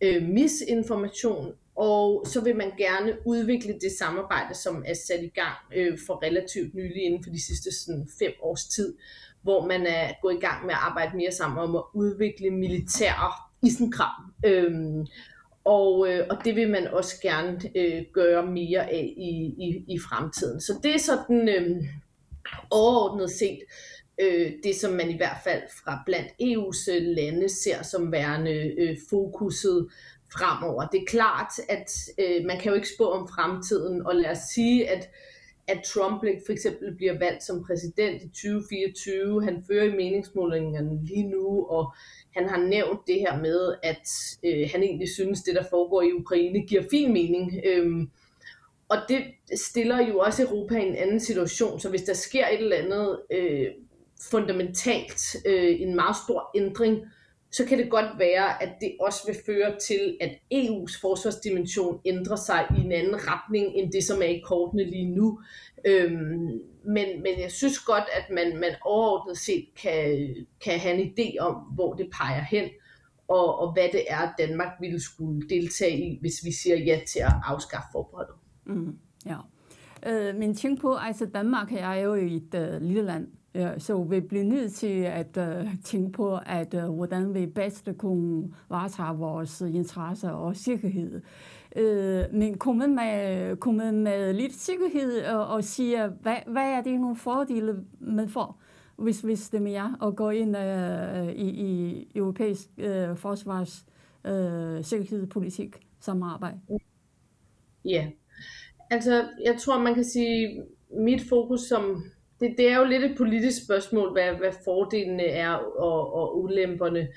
øh, 0.00 0.22
misinformation, 0.22 1.52
og 1.76 2.24
så 2.26 2.40
vil 2.40 2.56
man 2.56 2.72
gerne 2.78 3.16
udvikle 3.24 3.72
det 3.72 3.92
samarbejde, 3.98 4.54
som 4.54 4.84
er 4.86 4.94
sat 4.94 5.24
i 5.24 5.28
gang 5.28 5.56
øh, 5.76 5.98
for 6.06 6.22
relativt 6.22 6.74
nylig 6.74 7.02
inden 7.02 7.24
for 7.24 7.30
de 7.30 7.46
sidste 7.46 7.70
sådan, 7.84 8.08
fem 8.18 8.32
års 8.42 8.64
tid, 8.64 8.94
hvor 9.42 9.66
man 9.66 9.86
er 9.86 10.12
gået 10.22 10.34
i 10.34 10.40
gang 10.40 10.66
med 10.66 10.74
at 10.74 10.80
arbejde 10.80 11.16
mere 11.16 11.32
sammen 11.32 11.58
om 11.58 11.76
at 11.76 11.82
udvikle 11.94 12.50
militære 12.50 13.32
isenkram. 13.62 14.32
Øhm, 14.46 15.06
og, 15.64 16.12
øh, 16.12 16.26
og 16.30 16.36
det 16.44 16.56
vil 16.56 16.70
man 16.70 16.86
også 16.88 17.14
gerne 17.22 17.60
øh, 17.76 18.02
gøre 18.12 18.46
mere 18.46 18.90
af 18.90 19.14
i, 19.16 19.30
i, 19.66 19.84
i 19.88 19.98
fremtiden. 19.98 20.60
Så 20.60 20.80
det 20.82 20.94
er 20.94 20.98
sådan 20.98 21.48
øh, 21.48 21.84
overordnet 22.70 23.30
set 23.30 23.58
øh, 24.20 24.52
det, 24.62 24.76
som 24.76 24.92
man 24.92 25.10
i 25.10 25.16
hvert 25.16 25.36
fald 25.44 25.62
fra 25.84 26.02
blandt 26.06 26.28
EU's 26.28 26.94
øh, 26.94 27.02
lande 27.02 27.48
ser 27.48 27.82
som 27.82 28.12
værende 28.12 28.74
øh, 28.78 28.96
fokuset 29.10 29.88
fremover. 30.32 30.86
Det 30.86 31.00
er 31.00 31.06
klart, 31.06 31.52
at 31.68 31.90
øh, 32.18 32.44
man 32.44 32.58
kan 32.60 32.68
jo 32.68 32.74
ikke 32.74 32.94
spå 32.96 33.10
om 33.10 33.28
fremtiden, 33.28 34.06
og 34.06 34.14
lad 34.14 34.30
os 34.30 34.38
sige, 34.54 34.88
at 34.88 35.08
at 35.70 35.82
Trump 35.82 36.20
for 36.46 36.52
eksempel 36.52 36.94
bliver 36.96 37.18
valgt 37.18 37.42
som 37.42 37.64
præsident 37.64 38.22
i 38.22 38.28
2024. 38.28 39.44
Han 39.44 39.64
fører 39.66 39.84
i 39.84 39.96
meningsmålingerne 39.96 41.06
lige 41.06 41.28
nu, 41.28 41.66
og 41.66 41.94
han 42.36 42.48
har 42.48 42.56
nævnt 42.56 43.00
det 43.06 43.14
her 43.14 43.40
med, 43.40 43.74
at 43.82 44.08
øh, 44.44 44.68
han 44.72 44.82
egentlig 44.82 45.08
synes, 45.08 45.42
det 45.42 45.54
der 45.54 45.64
foregår 45.70 46.02
i 46.02 46.12
Ukraine 46.12 46.66
giver 46.66 46.82
fin 46.90 47.12
mening. 47.12 47.60
Øhm, 47.64 48.10
og 48.90 48.96
det 49.08 49.22
stiller 49.60 50.08
jo 50.08 50.18
også 50.18 50.42
Europa 50.42 50.78
i 50.78 50.88
en 50.88 50.96
anden 50.96 51.20
situation, 51.20 51.80
så 51.80 51.88
hvis 51.88 52.02
der 52.02 52.14
sker 52.14 52.46
et 52.46 52.60
eller 52.60 52.76
andet 52.76 53.20
øh, 53.32 53.66
fundamentalt, 54.30 55.36
øh, 55.46 55.80
en 55.80 55.94
meget 55.94 56.16
stor 56.26 56.50
ændring, 56.56 56.98
så 57.52 57.64
kan 57.64 57.78
det 57.78 57.90
godt 57.90 58.18
være, 58.18 58.62
at 58.62 58.72
det 58.80 58.96
også 59.00 59.26
vil 59.26 59.36
føre 59.46 59.78
til, 59.78 60.16
at 60.20 60.30
EU's 60.54 61.00
forsvarsdimension 61.00 62.00
ændrer 62.04 62.36
sig 62.36 62.66
i 62.78 62.80
en 62.80 62.92
anden 62.92 63.16
retning, 63.16 63.74
end 63.74 63.92
det, 63.92 64.04
som 64.04 64.22
er 64.22 64.26
i 64.26 64.42
kortene 64.44 64.84
lige 64.84 65.14
nu. 65.14 65.40
Øhm, 65.84 66.60
men, 66.84 67.22
men 67.22 67.40
jeg 67.40 67.50
synes 67.50 67.78
godt, 67.78 68.04
at 68.12 68.34
man, 68.34 68.56
man 68.56 68.74
overordnet 68.84 69.38
set 69.38 69.64
kan, 69.82 70.28
kan 70.64 70.78
have 70.78 70.94
en 70.94 71.12
idé 71.12 71.38
om, 71.38 71.54
hvor 71.54 71.94
det 71.94 72.10
peger 72.12 72.42
hen, 72.42 72.68
og, 73.28 73.58
og 73.58 73.72
hvad 73.72 73.88
det 73.92 74.04
er, 74.08 74.32
Danmark 74.38 74.72
ville 74.80 75.02
skulle 75.02 75.48
deltage 75.48 75.98
i, 75.98 76.18
hvis 76.20 76.44
vi 76.44 76.52
siger 76.52 76.76
ja 76.76 77.00
til 77.06 77.18
at 77.18 77.32
afskaffe 77.46 77.88
forbeholdet. 77.92 78.39
Mm, 78.74 78.98
ja. 79.26 79.36
Øh, 80.06 80.36
men 80.36 80.54
tænk 80.54 80.80
på, 80.80 80.94
altså 80.94 81.26
Danmark 81.26 81.72
er 81.72 81.94
jo 81.94 82.14
et 82.14 82.54
øh, 82.54 82.82
lille 82.82 83.02
land, 83.02 83.28
Ja, 83.54 83.78
så 83.78 84.02
vi 84.02 84.20
bliver 84.20 84.44
nødt 84.44 84.72
til 84.72 85.02
at 85.02 85.36
øh, 85.36 85.76
tænke 85.84 86.12
på, 86.12 86.38
at 86.46 86.74
øh, 86.74 86.84
hvordan 86.84 87.34
vi 87.34 87.46
bedst 87.46 87.88
kunne 87.98 88.54
varetage 88.68 89.18
vores 89.18 89.60
interesser 89.60 90.30
og 90.30 90.56
sikkerhed. 90.56 91.22
Øh, 91.76 92.24
men 92.32 92.58
komme 92.58 92.86
med, 92.86 93.56
komme 93.56 93.92
med 93.92 94.32
lidt 94.32 94.54
sikkerhed 94.54 95.24
og, 95.24 95.46
og 95.46 95.64
sige, 95.64 96.08
hvad, 96.08 96.36
hvad 96.46 96.70
er 96.70 96.82
det 96.82 97.00
nogle 97.00 97.16
fordele, 97.16 97.84
man 98.00 98.28
får, 98.28 98.60
hvis 98.96 99.26
vi 99.26 99.36
stemmer 99.36 99.70
ja 99.70 99.86
og 100.00 100.16
går 100.16 100.30
ind 100.30 100.56
øh, 100.56 101.28
i, 101.28 101.48
i 101.48 102.06
europæisk 102.14 102.68
øh, 102.78 103.16
forsvars 103.16 103.86
øh, 104.24 104.84
sikkerhedspolitik 104.84 105.76
samarbejde? 106.00 106.60
Ja, 107.84 108.10
altså 108.90 109.28
jeg 109.44 109.58
tror, 109.58 109.78
man 109.78 109.94
kan 109.94 110.04
sige, 110.04 110.62
mit 110.90 111.22
fokus 111.28 111.60
som 111.60 112.04
det, 112.40 112.54
det 112.58 112.68
er 112.68 112.78
jo 112.78 112.84
lidt 112.84 113.04
et 113.04 113.16
politisk 113.16 113.64
spørgsmål, 113.64 114.12
hvad, 114.12 114.34
hvad 114.34 114.52
fordelene 114.64 115.24
er 115.24 115.50
og, 115.78 116.14
og 116.14 116.42
ulemperne 116.42 117.08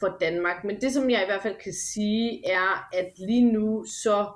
for 0.00 0.16
Danmark. 0.20 0.64
Men 0.64 0.80
det, 0.80 0.92
som 0.92 1.10
jeg 1.10 1.22
i 1.22 1.26
hvert 1.26 1.42
fald 1.42 1.56
kan 1.64 1.72
sige, 1.72 2.42
er, 2.46 2.88
at 2.92 3.12
lige 3.18 3.52
nu 3.52 3.84
så 3.84 4.26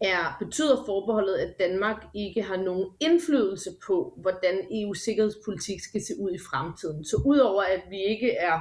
er, 0.00 0.36
betyder 0.38 0.84
forbeholdet, 0.86 1.34
at 1.34 1.58
Danmark 1.58 2.04
ikke 2.14 2.42
har 2.42 2.56
nogen 2.56 2.90
indflydelse 3.00 3.70
på, 3.86 4.18
hvordan 4.22 4.54
EU's 4.58 5.04
sikkerhedspolitik 5.04 5.80
skal 5.80 6.00
se 6.04 6.12
ud 6.20 6.30
i 6.30 6.38
fremtiden. 6.50 7.04
Så 7.04 7.22
udover 7.26 7.62
at 7.62 7.82
vi 7.90 7.98
ikke 7.98 8.30
er 8.30 8.60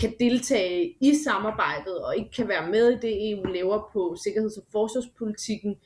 kan 0.00 0.14
deltage 0.20 0.96
i 1.00 1.14
samarbejdet 1.24 1.98
og 2.04 2.16
ikke 2.16 2.30
kan 2.30 2.48
være 2.48 2.70
med 2.70 2.90
i 2.90 2.98
det, 3.02 3.30
EU 3.30 3.44
laver 3.44 3.90
på 3.92 4.16
sikkerheds- 4.24 4.58
og 4.58 4.64
forsvarspolitikken, 4.72 5.76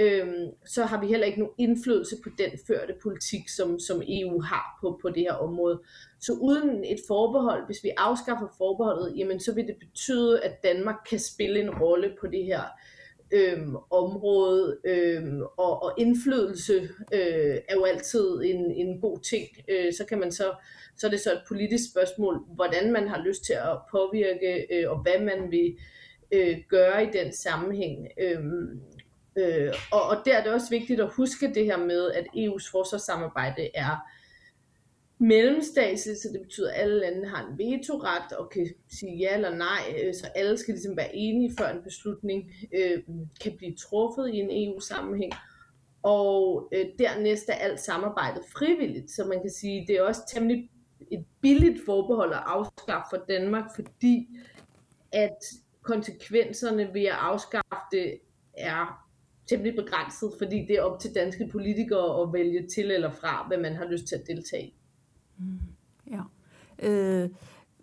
øhm, 0.00 0.46
så 0.66 0.84
har 0.84 1.00
vi 1.00 1.06
heller 1.06 1.26
ikke 1.26 1.38
nogen 1.38 1.54
indflydelse 1.58 2.16
på 2.22 2.28
den 2.38 2.50
førte 2.66 2.94
politik, 3.02 3.48
som, 3.48 3.78
som 3.78 4.02
EU 4.08 4.40
har 4.40 4.78
på, 4.80 4.98
på 5.02 5.08
det 5.08 5.22
her 5.22 5.32
område. 5.32 5.80
Så 6.20 6.32
uden 6.32 6.84
et 6.84 6.98
forbehold, 7.08 7.66
hvis 7.66 7.84
vi 7.84 7.90
afskaffer 7.96 8.48
forbeholdet, 8.58 9.18
jamen 9.18 9.40
så 9.40 9.54
vil 9.54 9.66
det 9.66 9.76
betyde, 9.80 10.40
at 10.44 10.62
Danmark 10.64 10.96
kan 11.10 11.18
spille 11.18 11.60
en 11.60 11.70
rolle 11.70 12.16
på 12.20 12.26
det 12.26 12.44
her 12.44 12.62
øhm, 13.32 13.76
område, 13.90 14.78
øhm, 14.84 15.42
og, 15.42 15.82
og 15.82 15.92
indflydelse 15.98 16.74
øh, 17.14 17.56
er 17.68 17.74
jo 17.74 17.84
altid 17.84 18.42
en, 18.44 18.70
en 18.70 19.00
god 19.00 19.18
ting. 19.18 19.48
Øh, 19.68 19.92
så 19.92 20.04
kan 20.08 20.18
man 20.18 20.32
så, 20.32 20.54
så 20.96 21.06
er 21.06 21.10
det 21.10 21.20
så 21.20 21.32
et 21.32 21.42
politisk 21.48 21.90
spørgsmål, 21.90 22.44
hvordan 22.54 22.92
man 22.92 23.08
har 23.08 23.22
lyst 23.22 23.44
til 23.44 23.52
at 23.52 23.78
påvirke, 23.90 24.66
øh, 24.70 24.90
og 24.90 25.02
hvad 25.02 25.20
man 25.24 25.50
vil 25.50 25.76
øh, 26.32 26.56
gøre 26.68 27.04
i 27.04 27.08
den 27.12 27.32
sammenhæng. 27.32 28.08
Øh, 28.20 28.40
Øh, 29.36 29.74
og, 29.92 30.02
og 30.02 30.16
der 30.24 30.36
er 30.36 30.42
det 30.42 30.52
også 30.52 30.70
vigtigt 30.70 31.00
at 31.00 31.12
huske 31.12 31.54
det 31.54 31.64
her 31.64 31.76
med, 31.76 32.10
at 32.10 32.26
EU's 32.36 32.70
forsvarssamarbejde 32.70 33.70
er 33.74 33.96
mellemstatsligt, 35.20 36.18
så 36.18 36.28
det 36.32 36.40
betyder, 36.40 36.70
at 36.72 36.80
alle 36.80 37.00
lande 37.00 37.28
har 37.28 37.46
en 37.46 37.58
vetoret 37.58 38.32
og 38.32 38.50
kan 38.50 38.68
sige 38.88 39.16
ja 39.16 39.34
eller 39.34 39.54
nej, 39.54 40.02
øh, 40.04 40.14
så 40.14 40.26
alle 40.34 40.58
skal 40.58 40.74
ligesom 40.74 40.96
være 40.96 41.16
enige, 41.16 41.52
før 41.58 41.68
en 41.68 41.82
beslutning 41.82 42.52
øh, 42.74 43.02
kan 43.40 43.56
blive 43.56 43.74
truffet 43.74 44.28
i 44.28 44.36
en 44.36 44.68
EU-sammenhæng. 44.68 45.32
Og 46.02 46.68
øh, 46.72 46.86
dernæst 46.98 47.48
er 47.48 47.54
alt 47.54 47.80
samarbejdet 47.80 48.42
frivilligt, 48.52 49.10
så 49.10 49.24
man 49.24 49.40
kan 49.40 49.50
sige, 49.50 49.86
det 49.86 49.96
er 49.96 50.02
også 50.02 50.20
temmelig 50.32 50.70
et 51.10 51.24
billigt 51.40 51.84
forbehold 51.84 52.32
at 52.32 52.42
afskaffe 52.46 53.06
for 53.10 53.24
Danmark, 53.28 53.64
fordi 53.74 54.28
at 55.12 55.38
konsekvenserne 55.82 56.94
ved 56.94 57.04
at 57.04 57.16
afskaffe 57.20 57.84
det 57.92 58.18
er 58.54 59.09
temmelig 59.50 59.74
begrænset, 59.76 60.32
fordi 60.38 60.64
det 60.68 60.70
er 60.78 60.82
op 60.82 60.98
til 60.98 61.14
danske 61.14 61.48
politikere 61.52 62.22
at 62.22 62.32
vælge 62.32 62.66
til 62.66 62.90
eller 62.90 63.10
fra, 63.10 63.44
hvad 63.48 63.58
man 63.58 63.76
har 63.76 63.84
lyst 63.90 64.06
til 64.06 64.14
at 64.14 64.26
deltage 64.26 64.64
i. 64.64 64.74
Mm, 65.38 65.58
ja. 66.10 66.22
Øh, 66.82 67.28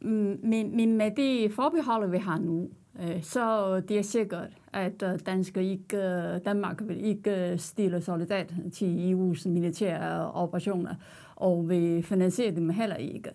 mm, 0.01 0.39
men, 0.43 0.75
men 0.75 0.97
med 0.97 1.11
det 1.11 1.51
forbehold, 1.51 2.11
vi 2.11 2.17
har 2.17 2.39
nu, 2.39 2.69
øh, 3.01 3.23
så 3.23 3.75
det 3.79 3.97
er 3.97 4.01
sikkert, 4.01 4.49
at 4.73 5.03
øh, 5.03 5.19
danske 5.25 5.63
ikke, 5.63 5.97
øh, 5.97 6.39
Danmark 6.45 6.81
vil 6.87 7.05
ikke 7.05 7.51
øh, 7.51 7.59
stille 7.59 8.01
soldat 8.01 8.53
til 8.73 9.13
EU's 9.13 9.49
militære 9.49 10.31
operationer, 10.31 10.95
og 11.35 11.69
vi 11.69 12.01
finansierer 12.01 12.51
dem 12.51 12.69
heller 12.69 12.95
ikke. 12.95 13.29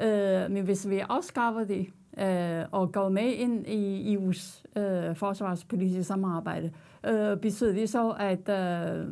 Øh, 0.00 0.50
men 0.50 0.64
hvis 0.64 0.88
vi 0.88 0.98
afskaffer 0.98 1.64
det, 1.64 1.86
øh, 2.18 2.64
og 2.70 2.92
går 2.92 3.08
med 3.08 3.32
ind 3.32 3.66
i 3.66 4.16
EU's 4.16 4.62
øh, 4.80 5.16
forsvarspolitiske 5.16 6.04
samarbejde, 6.04 6.66
øh, 6.66 6.91
Øh, 7.06 7.36
betyder 7.36 7.72
det 7.72 7.88
så, 7.88 8.16
at 8.20 8.48
øh, 8.48 9.06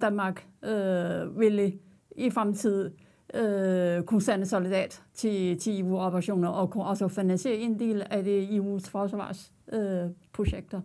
Danmark 0.00 0.46
øh, 0.64 1.40
ville 1.40 1.72
i 2.16 2.30
fremtiden 2.30 2.92
øh, 3.34 4.02
kunne 4.02 4.22
sende 4.22 4.46
soldat 4.46 5.02
til, 5.14 5.58
til 5.58 5.80
EU-operationer 5.80 6.48
og 6.48 6.70
kunne 6.70 6.84
også 6.84 7.08
finansiere 7.08 7.56
en 7.56 7.78
del 7.78 8.02
af 8.10 8.24
det 8.24 8.46
EU's 8.46 8.90
forsvarsprojekter. 8.90 10.78
Øh, 10.78 10.84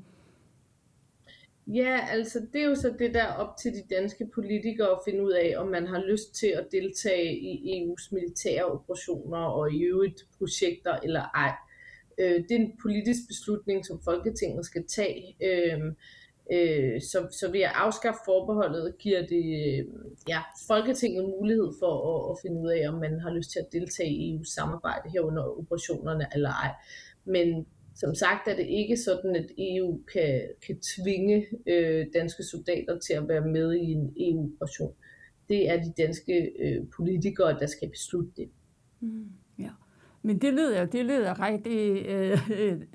Ja, 1.74 2.00
altså 2.12 2.40
det 2.54 2.62
er 2.62 2.66
jo 2.66 2.76
så 2.76 2.94
det 3.00 3.14
der 3.14 3.28
op 3.28 3.58
til 3.58 3.74
de 3.74 3.96
danske 3.96 4.30
politikere 4.36 4.88
at 4.88 5.00
finde 5.06 5.24
ud 5.24 5.32
af, 5.32 5.54
om 5.58 5.68
man 5.68 5.88
har 5.88 6.04
lyst 6.12 6.36
til 6.36 6.48
at 6.48 6.68
deltage 6.72 7.40
i 7.40 7.52
EU's 7.74 8.10
militære 8.12 8.66
operationer 8.66 9.38
og 9.38 9.74
i 9.74 9.82
øvrigt 9.82 10.28
projekter 10.38 11.00
eller 11.04 11.22
ej. 11.36 11.54
Øh, 12.20 12.44
det 12.44 12.52
er 12.52 12.60
en 12.60 12.78
politisk 12.82 13.22
beslutning, 13.28 13.86
som 13.86 14.02
Folketinget 14.04 14.66
skal 14.66 14.84
tage. 14.88 15.36
Øh, 15.44 15.82
øh, 16.54 17.02
så, 17.02 17.28
så 17.40 17.52
ved 17.52 17.60
at 17.60 17.72
afskaffe 17.76 18.20
forbeholdet, 18.26 18.98
giver 19.00 19.22
det 19.22 19.46
øh, 19.64 19.86
ja, 20.28 20.42
Folketinget 20.68 21.24
mulighed 21.40 21.72
for 21.80 21.94
at, 22.12 22.32
at 22.32 22.38
finde 22.42 22.62
ud 22.62 22.70
af, 22.70 22.90
om 22.90 23.00
man 23.00 23.20
har 23.20 23.34
lyst 23.34 23.52
til 23.52 23.60
at 23.60 23.72
deltage 23.72 24.10
i 24.10 24.36
EU's 24.36 24.54
samarbejde 24.56 25.10
herunder 25.10 25.60
operationerne 25.60 26.26
eller 26.34 26.50
ej. 26.50 26.72
Men 27.26 27.66
som 27.96 28.16
sagt 28.16 28.48
er 28.48 28.56
det 28.56 28.68
ikke 28.70 28.98
sådan, 28.98 29.36
at 29.36 29.52
EU 29.58 30.00
kan, 30.14 30.42
kan 30.68 30.78
tvinge 30.80 31.46
øh, 31.68 32.08
danske 32.14 32.44
soldater 32.44 33.00
til 33.00 33.14
at 33.14 33.28
være 33.28 33.48
med 33.48 33.74
i 33.74 33.92
en 33.92 34.14
EU-operation. 34.18 34.94
Det 35.50 35.70
er 35.70 35.84
de 35.84 35.94
danske 35.98 36.52
øh, 36.60 36.84
politikere, 36.98 37.60
der 37.60 37.66
skal 37.66 37.90
beslutte 37.90 38.32
det. 38.38 38.50
Mm. 39.00 39.30
Men 40.22 40.38
det 40.38 40.54
lyder, 40.54 40.86
det 40.86 41.06
lyder 41.06 41.46
rigtig 41.46 42.06
øh, 42.06 42.40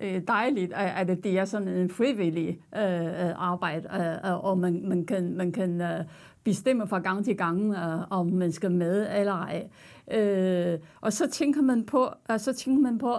øh 0.02 0.22
dejligt, 0.28 0.72
at 0.72 1.08
det 1.08 1.38
er 1.38 1.44
sådan 1.44 1.68
en 1.68 1.90
frivillig 1.90 2.48
øh, 2.76 3.32
arbejde, 3.36 3.88
øh, 3.94 4.30
øh, 4.30 4.44
og 4.44 4.58
man, 4.58 4.88
man 4.88 5.06
kan, 5.06 5.36
man 5.36 5.52
kan 5.52 5.80
øh, 5.80 6.04
bestemme 6.44 6.86
fra 6.86 6.98
gang 6.98 7.24
til 7.24 7.36
gang, 7.36 7.74
øh, 7.74 8.12
om 8.12 8.26
man 8.26 8.52
skal 8.52 8.70
med 8.70 9.06
eller 9.18 9.32
ej. 9.32 9.68
Øh, 10.12 10.78
og 11.00 11.12
så 11.12 11.30
tænker 11.30 11.62
man 11.62 11.84
på, 11.84 12.08
og 12.28 12.40
så 12.40 12.52
tænker 12.52 12.82
man 12.82 12.98
på, 12.98 13.18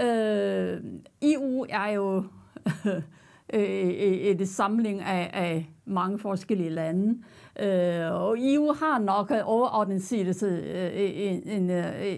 Øh, 0.00 0.80
EU 1.22 1.66
er 1.68 1.86
jo 1.86 2.16
øh, 2.86 3.02
øh, 3.54 4.12
et 4.12 4.48
samling 4.48 5.00
af, 5.00 5.30
af 5.32 5.70
mange 5.84 6.18
forskellige 6.18 6.70
lande. 6.70 7.08
Øh, 7.10 7.16
Øh, 7.60 8.12
og 8.12 8.36
EU 8.40 8.72
har 8.72 8.98
nok 8.98 9.30
øh, 9.30 9.38
overordnet 9.44 10.02
set 10.02 10.42
øh, 10.42 10.52
øh, 10.52 10.90
en, 10.94 11.70
en, 11.70 11.70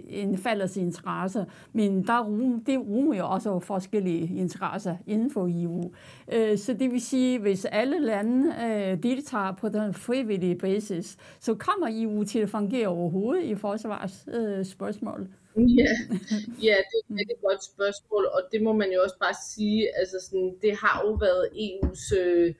en 0.08 0.38
fælles 0.38 0.76
interesse, 0.76 1.46
men 1.72 2.06
der 2.06 2.24
rum, 2.24 2.64
det 2.64 2.78
rummer 2.78 3.16
jo 3.16 3.28
også 3.28 3.60
forskellige 3.60 4.36
interesser 4.36 4.96
inden 5.06 5.30
for 5.30 5.48
EU. 5.50 5.92
Øh, 6.32 6.58
så 6.58 6.72
det 6.72 6.90
vil 6.92 7.00
sige, 7.00 7.38
hvis 7.38 7.64
alle 7.64 7.98
lande 8.00 8.54
øh, 8.64 9.02
deltager 9.02 9.52
på 9.52 9.68
den 9.68 9.94
frivillige 9.94 10.58
basis, 10.58 11.16
så 11.40 11.54
kommer 11.54 11.88
EU 11.90 12.24
til 12.24 12.38
at 12.38 12.48
fungere 12.48 12.88
overhovedet 12.88 13.44
i 13.44 13.54
forsvarsspørgsmål. 13.54 15.20
Øh, 15.20 15.26
Ja, 15.56 15.92
ja 16.68 16.76
det 16.90 16.98
er 17.10 17.34
et 17.34 17.42
godt 17.42 17.64
spørgsmål, 17.64 18.26
og 18.26 18.42
det 18.52 18.62
må 18.62 18.72
man 18.72 18.92
jo 18.92 19.02
også 19.02 19.18
bare 19.20 19.34
sige, 19.54 19.98
altså 19.98 20.16
sådan, 20.26 20.54
det 20.62 20.72
har 20.82 21.02
jo 21.04 21.12
været 21.12 21.44
EU's 21.66 22.16
øh, 22.18 22.54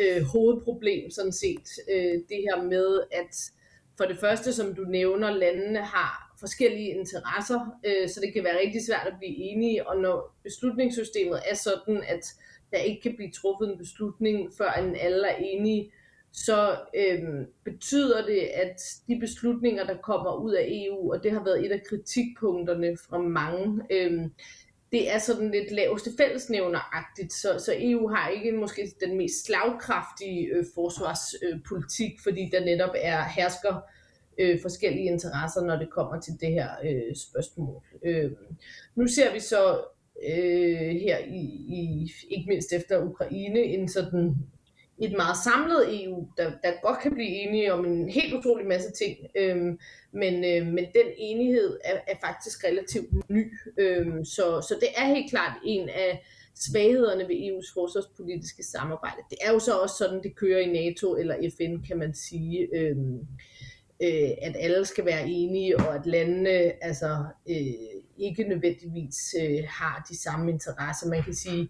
øh, 0.00 0.22
hovedproblem 0.22 1.10
sådan 1.10 1.32
set. 1.32 1.68
Øh, 1.90 2.14
det 2.28 2.38
her 2.46 2.62
med, 2.62 3.00
at 3.12 3.36
for 3.96 4.04
det 4.04 4.18
første, 4.18 4.52
som 4.52 4.74
du 4.74 4.82
nævner, 4.82 5.30
landene 5.30 5.78
har 5.78 6.36
forskellige 6.40 6.90
interesser, 6.90 7.60
øh, 7.86 8.08
så 8.08 8.20
det 8.20 8.32
kan 8.32 8.44
være 8.44 8.60
rigtig 8.60 8.86
svært 8.86 9.06
at 9.06 9.18
blive 9.18 9.36
enige, 9.36 9.88
og 9.88 10.00
når 10.00 10.36
beslutningssystemet 10.42 11.40
er 11.50 11.54
sådan, 11.54 12.02
at 12.08 12.24
der 12.70 12.78
ikke 12.78 13.02
kan 13.02 13.16
blive 13.16 13.30
truffet 13.30 13.72
en 13.72 13.78
beslutning, 13.78 14.52
før 14.58 14.70
alle 14.70 15.28
er 15.28 15.36
enige, 15.36 15.92
så 16.32 16.76
øh, 16.96 17.46
betyder 17.64 18.26
det, 18.26 18.40
at 18.40 18.76
de 19.08 19.20
beslutninger, 19.20 19.84
der 19.84 19.96
kommer 19.96 20.44
ud 20.44 20.52
af 20.52 20.68
EU, 20.68 21.12
og 21.12 21.22
det 21.22 21.32
har 21.32 21.44
været 21.44 21.66
et 21.66 21.72
af 21.72 21.82
kritikpunkterne 21.88 22.96
fra 23.08 23.18
mange, 23.18 23.82
øh, 23.90 24.20
det 24.92 25.10
er 25.14 25.18
sådan 25.18 25.50
lidt 25.50 25.70
laveste 25.70 26.10
fællesnævneragtigt, 26.16 27.32
så, 27.32 27.58
så 27.58 27.74
EU 27.78 28.08
har 28.08 28.28
ikke 28.28 28.52
måske 28.52 28.92
den 29.00 29.16
mest 29.16 29.44
slagkraftige 29.46 30.46
øh, 30.46 30.64
forsvarspolitik, 30.74 32.12
øh, 32.12 32.18
fordi 32.22 32.48
der 32.52 32.64
netop 32.64 32.94
er 32.94 33.24
hersker 33.24 33.80
øh, 34.38 34.62
forskellige 34.62 35.06
interesser, 35.06 35.60
når 35.60 35.76
det 35.76 35.90
kommer 35.90 36.20
til 36.20 36.32
det 36.40 36.48
her 36.48 36.68
øh, 36.84 37.16
spørgsmål. 37.16 37.82
Øh, 38.04 38.30
nu 38.94 39.06
ser 39.06 39.32
vi 39.32 39.40
så 39.40 39.84
øh, 40.28 40.90
her 40.90 41.18
i, 41.18 41.40
i, 41.68 42.12
ikke 42.30 42.48
mindst 42.48 42.72
efter 42.72 43.04
Ukraine, 43.04 43.60
en 43.60 43.88
sådan 43.88 44.36
et 45.00 45.12
meget 45.12 45.36
samlet 45.44 46.04
EU, 46.04 46.28
der, 46.36 46.50
der 46.64 46.72
godt 46.82 46.98
kan 47.02 47.14
blive 47.14 47.28
enige 47.28 47.72
om 47.72 47.84
en 47.84 48.08
helt 48.08 48.34
utrolig 48.34 48.66
masse 48.66 48.92
ting, 48.92 49.16
øhm, 49.36 49.78
men, 50.12 50.34
øh, 50.44 50.66
men 50.66 50.84
den 50.84 51.06
enighed 51.18 51.78
er, 51.84 51.98
er 52.06 52.16
faktisk 52.26 52.64
relativt 52.64 53.30
ny. 53.30 53.52
Øhm, 53.78 54.24
så, 54.24 54.60
så 54.68 54.76
det 54.80 54.88
er 54.96 55.06
helt 55.06 55.30
klart 55.30 55.52
en 55.64 55.88
af 55.88 56.24
svaghederne 56.54 57.28
ved 57.28 57.36
EU's 57.36 57.74
forsvarspolitiske 57.74 58.62
samarbejde. 58.62 59.22
Det 59.30 59.38
er 59.42 59.52
jo 59.52 59.58
så 59.58 59.78
også 59.78 59.94
sådan, 59.98 60.22
det 60.22 60.36
kører 60.36 60.60
i 60.60 60.72
NATO 60.72 61.16
eller 61.16 61.50
FN, 61.56 61.86
kan 61.86 61.98
man 61.98 62.14
sige, 62.14 62.68
øhm, 62.74 63.18
øh, 64.02 64.30
at 64.42 64.56
alle 64.58 64.86
skal 64.86 65.04
være 65.04 65.28
enige, 65.28 65.76
og 65.76 65.94
at 65.94 66.06
landene 66.06 66.84
altså, 66.84 67.24
øh, 67.50 68.00
ikke 68.18 68.44
nødvendigvis 68.44 69.34
øh, 69.42 69.64
har 69.68 70.06
de 70.10 70.22
samme 70.22 70.50
interesser. 70.50 71.08
Man 71.08 71.22
kan 71.22 71.34
sige, 71.34 71.68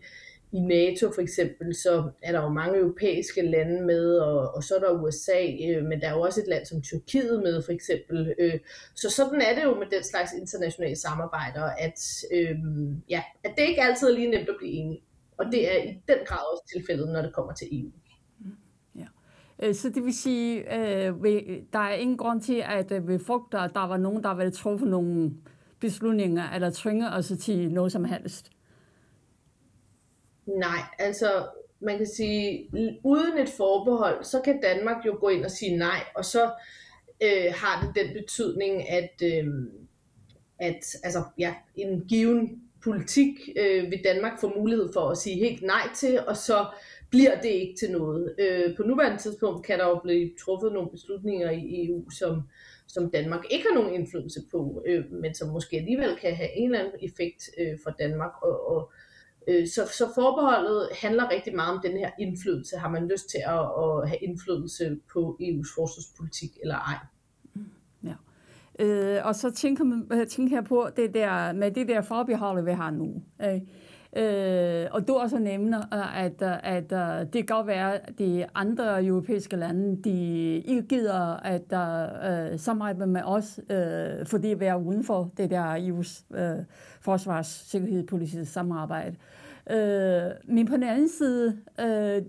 i 0.52 0.60
NATO 0.60 1.12
for 1.12 1.20
eksempel, 1.20 1.74
så 1.74 2.10
er 2.22 2.32
der 2.32 2.42
jo 2.42 2.48
mange 2.48 2.78
europæiske 2.78 3.42
lande 3.42 3.82
med, 3.86 4.18
og, 4.18 4.54
og 4.54 4.64
så 4.64 4.74
er 4.74 4.78
der 4.78 5.02
USA, 5.02 5.46
øh, 5.68 5.84
men 5.84 6.00
der 6.00 6.08
er 6.08 6.14
jo 6.14 6.20
også 6.20 6.40
et 6.40 6.48
land 6.48 6.66
som 6.66 6.82
Tyrkiet 6.82 7.42
med 7.42 7.62
for 7.62 7.72
eksempel. 7.72 8.34
Øh, 8.38 8.58
så 8.94 9.10
sådan 9.10 9.40
er 9.40 9.54
det 9.54 9.64
jo 9.64 9.74
med 9.74 9.86
den 9.86 10.04
slags 10.04 10.32
internationale 10.32 10.96
samarbejder, 10.96 11.64
at, 11.64 12.24
øh, 12.32 12.56
ja, 13.08 13.22
at 13.44 13.52
det 13.56 13.68
ikke 13.68 13.82
altid 13.82 14.08
er 14.08 14.14
lige 14.14 14.30
nemt 14.30 14.48
at 14.48 14.56
blive 14.58 14.72
enige. 14.72 15.02
Og 15.38 15.46
det 15.46 15.74
er 15.74 15.82
i 15.82 15.86
den 15.86 16.18
grad 16.26 16.52
også 16.52 16.72
tilfældet, 16.76 17.08
når 17.08 17.22
det 17.22 17.34
kommer 17.34 17.52
til 17.52 17.68
EU. 17.72 17.90
Ja. 18.96 19.06
Øh, 19.62 19.74
så 19.74 19.88
det 19.88 20.04
vil 20.04 20.14
sige, 20.14 20.78
øh, 20.78 21.14
der 21.72 21.78
er 21.78 21.94
ingen 21.94 22.16
grund 22.16 22.40
til, 22.40 22.64
at 22.66 22.92
øh, 22.92 23.08
vi 23.08 23.18
frygter, 23.18 23.58
at 23.58 23.70
der 23.74 23.86
var 23.86 23.96
nogen, 23.96 24.22
der 24.22 24.34
ville 24.34 24.52
truffe 24.52 24.86
nogle 24.86 25.32
beslutninger, 25.80 26.50
eller 26.54 26.70
tvinge 26.70 27.10
os 27.10 27.32
til 27.40 27.72
noget 27.72 27.92
som 27.92 28.04
helst. 28.04 28.50
Nej, 30.58 30.82
altså 30.98 31.46
man 31.80 31.96
kan 31.96 32.06
sige, 32.06 32.70
uden 33.04 33.38
et 33.38 33.48
forbehold, 33.48 34.24
så 34.24 34.40
kan 34.44 34.60
Danmark 34.60 35.06
jo 35.06 35.16
gå 35.20 35.28
ind 35.28 35.44
og 35.44 35.50
sige 35.50 35.76
nej, 35.76 36.00
og 36.14 36.24
så 36.24 36.50
øh, 37.22 37.54
har 37.54 37.86
det 37.86 38.04
den 38.04 38.12
betydning, 38.14 38.90
at, 38.90 39.22
øh, 39.24 39.46
at 40.58 40.96
altså, 41.04 41.22
ja, 41.38 41.54
en 41.76 42.04
given 42.08 42.62
politik 42.84 43.34
øh, 43.56 43.90
vil 43.90 44.04
Danmark 44.04 44.40
få 44.40 44.58
mulighed 44.58 44.92
for 44.92 45.08
at 45.08 45.18
sige 45.18 45.36
helt 45.36 45.62
nej 45.62 45.88
til, 45.96 46.20
og 46.26 46.36
så 46.36 46.66
bliver 47.10 47.40
det 47.40 47.48
ikke 47.48 47.74
til 47.78 47.92
noget. 47.92 48.34
Øh, 48.38 48.76
på 48.76 48.82
nuværende 48.82 49.18
tidspunkt 49.18 49.66
kan 49.66 49.78
der 49.78 49.88
jo 49.88 50.00
blive 50.04 50.30
truffet 50.44 50.72
nogle 50.72 50.90
beslutninger 50.90 51.50
i 51.50 51.86
EU, 51.86 52.10
som, 52.10 52.42
som 52.86 53.10
Danmark 53.10 53.44
ikke 53.50 53.66
har 53.68 53.74
nogen 53.74 53.94
indflydelse 53.94 54.40
på, 54.50 54.82
øh, 54.86 55.12
men 55.12 55.34
som 55.34 55.48
måske 55.48 55.76
alligevel 55.76 56.16
kan 56.16 56.34
have 56.34 56.56
en 56.56 56.64
eller 56.64 56.78
anden 56.78 56.98
effekt 57.02 57.50
øh, 57.58 57.78
for 57.84 57.90
Danmark. 57.90 58.32
Og, 58.42 58.68
og 58.76 58.92
Øh, 59.48 59.68
så, 59.68 59.88
så 59.98 60.12
forbeholdet 60.14 60.88
handler 61.02 61.30
rigtig 61.30 61.56
meget 61.56 61.76
om 61.76 61.80
den 61.82 61.96
her 61.98 62.10
indflydelse. 62.18 62.76
Har 62.76 62.88
man 62.88 63.08
lyst 63.08 63.30
til 63.30 63.40
at, 63.46 63.60
at 63.60 64.08
have 64.08 64.18
indflydelse 64.20 64.96
på 65.12 65.38
EU's 65.40 65.74
forsvarspolitik 65.74 66.58
eller 66.62 66.76
ej? 66.76 66.98
Mm, 67.54 67.64
ja. 68.04 68.14
Øh, 68.78 69.26
og 69.26 69.34
så 69.34 69.50
tænker, 69.50 69.84
man, 69.84 70.06
øh, 70.12 70.26
tænker 70.26 70.56
jeg 70.56 70.64
på 70.64 70.88
det 70.96 71.14
der, 71.14 71.52
med 71.52 71.70
det 71.70 71.88
der 71.88 72.00
forbehold, 72.00 72.64
vi 72.64 72.72
har 72.72 72.90
nu. 72.90 73.22
Øh, 73.42 73.60
Øh, 74.16 74.86
og 74.90 75.08
du 75.08 75.14
også 75.14 75.38
nævner, 75.38 75.78
øh, 75.78 76.24
at, 76.24 76.42
øh, 76.42 76.74
at, 76.76 76.92
at 76.92 77.32
det 77.32 77.46
kan 77.46 77.56
godt 77.56 77.66
være, 77.66 77.94
at 77.94 78.18
de 78.18 78.46
andre 78.54 79.04
europæiske 79.04 79.56
lande, 79.56 80.02
de 80.04 80.10
ikke 80.56 80.82
gider 80.82 81.36
at 81.36 81.62
uh, 82.52 82.60
samarbejde 82.60 83.06
med 83.06 83.22
os, 83.24 83.60
uh, 83.70 84.26
fordi 84.26 84.48
vi 84.48 84.64
er 84.64 84.74
uden 84.74 85.04
for 85.04 85.30
det 85.36 85.50
der 85.50 85.74
EU's 85.74 86.24
uh, 86.30 86.64
forsvars- 87.00 87.70
sikkerhedspolitiske 87.70 88.44
samarbejde. 88.44 89.16
Øh, 89.70 90.22
men 90.44 90.66
på 90.66 90.74
den 90.74 90.82
anden 90.82 91.08
side, 91.08 91.56
øh, 91.80 92.22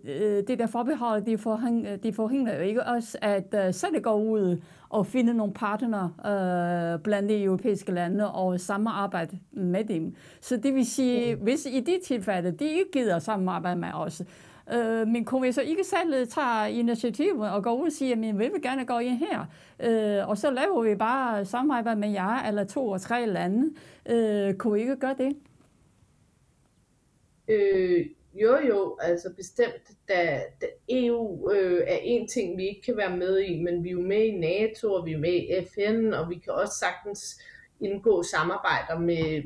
det 0.47 0.59
der 0.59 0.67
forbehold, 0.67 1.25
det, 1.25 1.39
forhæng, 1.39 2.03
det 2.03 2.15
forhindrer 2.15 2.55
jo 2.55 2.61
ikke 2.61 2.83
os 2.83 3.17
at 3.21 3.55
uh, 3.67 3.73
selv 3.73 4.01
gå 4.01 4.13
ud 4.13 4.61
og 4.91 5.05
finde 5.07 5.33
nogle 5.33 5.53
partner 5.53 6.03
øh, 6.03 6.99
blandt 7.03 7.29
de 7.29 7.43
europæiske 7.43 7.91
lande 7.91 8.31
og 8.31 8.59
samarbejde 8.59 9.37
med 9.51 9.83
dem. 9.83 10.15
Så 10.41 10.57
det 10.57 10.75
vil 10.75 10.85
sige, 10.85 11.35
mm. 11.35 11.41
hvis 11.41 11.65
i 11.65 11.79
de 11.79 11.99
tilfælde, 12.07 12.51
de 12.51 12.65
ikke 12.65 12.91
gider 12.93 13.19
samarbejde 13.19 13.79
med 13.79 13.89
os, 13.93 14.21
øh, 14.73 15.07
men 15.07 15.25
kunne 15.25 15.41
vi 15.41 15.51
så 15.51 15.61
ikke 15.61 15.83
selv 15.83 16.27
tage 16.27 16.71
initiativ 16.71 17.39
og 17.39 17.63
gå 17.63 17.69
ud 17.69 17.85
og 17.85 17.91
sige, 17.91 18.11
at 18.13 18.21
vi 18.21 18.31
vil 18.31 18.61
gerne 18.61 18.85
gå 18.85 18.99
ind 18.99 19.17
her, 19.17 19.45
øh, 19.79 20.29
og 20.29 20.37
så 20.37 20.51
laver 20.51 20.81
vi 20.83 20.95
bare 20.95 21.45
samarbejde 21.45 21.99
med 21.99 22.09
jer 22.09 22.47
eller 22.47 22.63
to 22.63 22.87
og 22.87 23.01
tre 23.01 23.25
lande. 23.25 23.69
Øh, 24.09 24.53
kunne 24.53 24.73
vi 24.73 24.79
ikke 24.79 24.95
gøre 24.95 25.15
det? 25.17 25.35
Øh, 27.51 28.05
jo, 28.33 28.57
jo, 28.69 28.97
altså 29.01 29.33
bestemt, 29.35 29.91
da, 30.07 30.41
da 30.61 30.67
EU 30.89 31.51
øh, 31.51 31.81
er 31.87 31.97
en 32.03 32.27
ting, 32.27 32.57
vi 32.57 32.67
ikke 32.67 32.81
kan 32.81 32.97
være 32.97 33.17
med 33.17 33.39
i, 33.39 33.63
men 33.63 33.83
vi 33.83 33.89
er 33.89 33.93
jo 33.93 34.01
med 34.01 34.23
i 34.25 34.37
NATO, 34.37 34.93
og 34.93 35.05
vi 35.05 35.13
er 35.13 35.17
med 35.17 35.33
i 35.33 35.65
FN, 35.73 36.13
og 36.13 36.29
vi 36.29 36.35
kan 36.35 36.53
også 36.53 36.73
sagtens 36.79 37.41
indgå 37.79 38.23
samarbejder 38.23 38.99
med, 38.99 39.43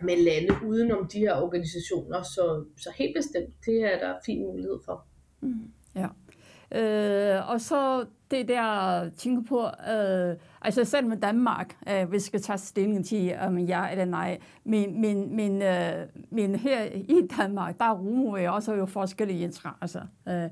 med 0.00 0.16
lande 0.16 0.66
udenom 0.66 1.08
de 1.08 1.18
her 1.18 1.34
organisationer, 1.34 2.22
så, 2.22 2.64
så 2.76 2.90
helt 2.96 3.16
bestemt, 3.16 3.54
det 3.66 3.82
er 3.92 3.98
der 3.98 4.14
fin 4.26 4.42
mulighed 4.42 4.78
for. 4.84 5.06
Mm, 5.40 5.72
ja. 5.94 6.06
Øh, 6.74 7.50
og 7.50 7.60
så 7.60 8.04
det 8.30 8.48
der 8.48 9.08
tænker 9.16 9.42
på, 9.48 9.66
øh, 9.92 10.36
altså 10.62 10.84
selv 10.84 11.06
med 11.06 11.16
Danmark, 11.16 11.76
øh, 11.88 12.12
vi 12.12 12.18
skal 12.18 12.42
tage 12.42 12.58
stilling 12.58 13.06
til, 13.06 13.34
om 13.40 13.58
ja 13.58 13.90
eller 13.90 14.04
nej, 14.04 14.38
men, 14.64 15.00
men, 15.00 15.36
men, 15.36 15.62
øh, 15.62 16.06
men 16.30 16.54
her 16.54 16.84
i 16.94 17.26
Danmark, 17.38 17.78
der 17.78 17.92
rummer 17.92 18.38
vi 18.38 18.46
også 18.46 18.74
jo 18.74 18.86
forskellige 18.86 19.44
interesser. 19.44 20.02
Øh, 20.28 20.44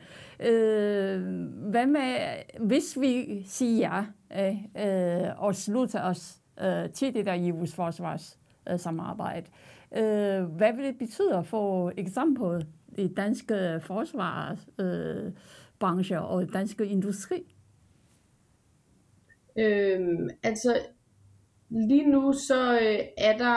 øh, 0.50 1.22
hvad 1.70 1.86
med, 1.86 2.16
hvis 2.60 2.98
vi 3.00 3.42
siger 3.46 4.04
ja 4.30 4.56
øh, 5.26 5.42
og 5.42 5.54
slutter 5.54 6.02
os 6.02 6.36
øh, 6.60 6.90
til 6.90 7.14
det 7.14 7.26
der 7.26 7.50
EU's 7.50 7.74
forsvarssamarbejde, 7.74 9.46
øh, 9.96 10.44
hvad 10.44 10.72
vil 10.72 10.84
det 10.84 10.98
betyde 10.98 11.44
for 11.44 11.92
eksempel 11.96 12.66
det 12.96 13.16
danske 13.16 13.80
forsvar? 13.82 14.56
øh, 14.78 15.32
og 16.20 16.52
danske 16.52 16.86
industri? 16.86 17.54
Øhm, 19.58 20.30
altså, 20.42 20.78
lige 21.70 22.10
nu 22.10 22.32
så 22.32 22.80
øh, 22.80 22.98
er 23.18 23.38
der, 23.38 23.56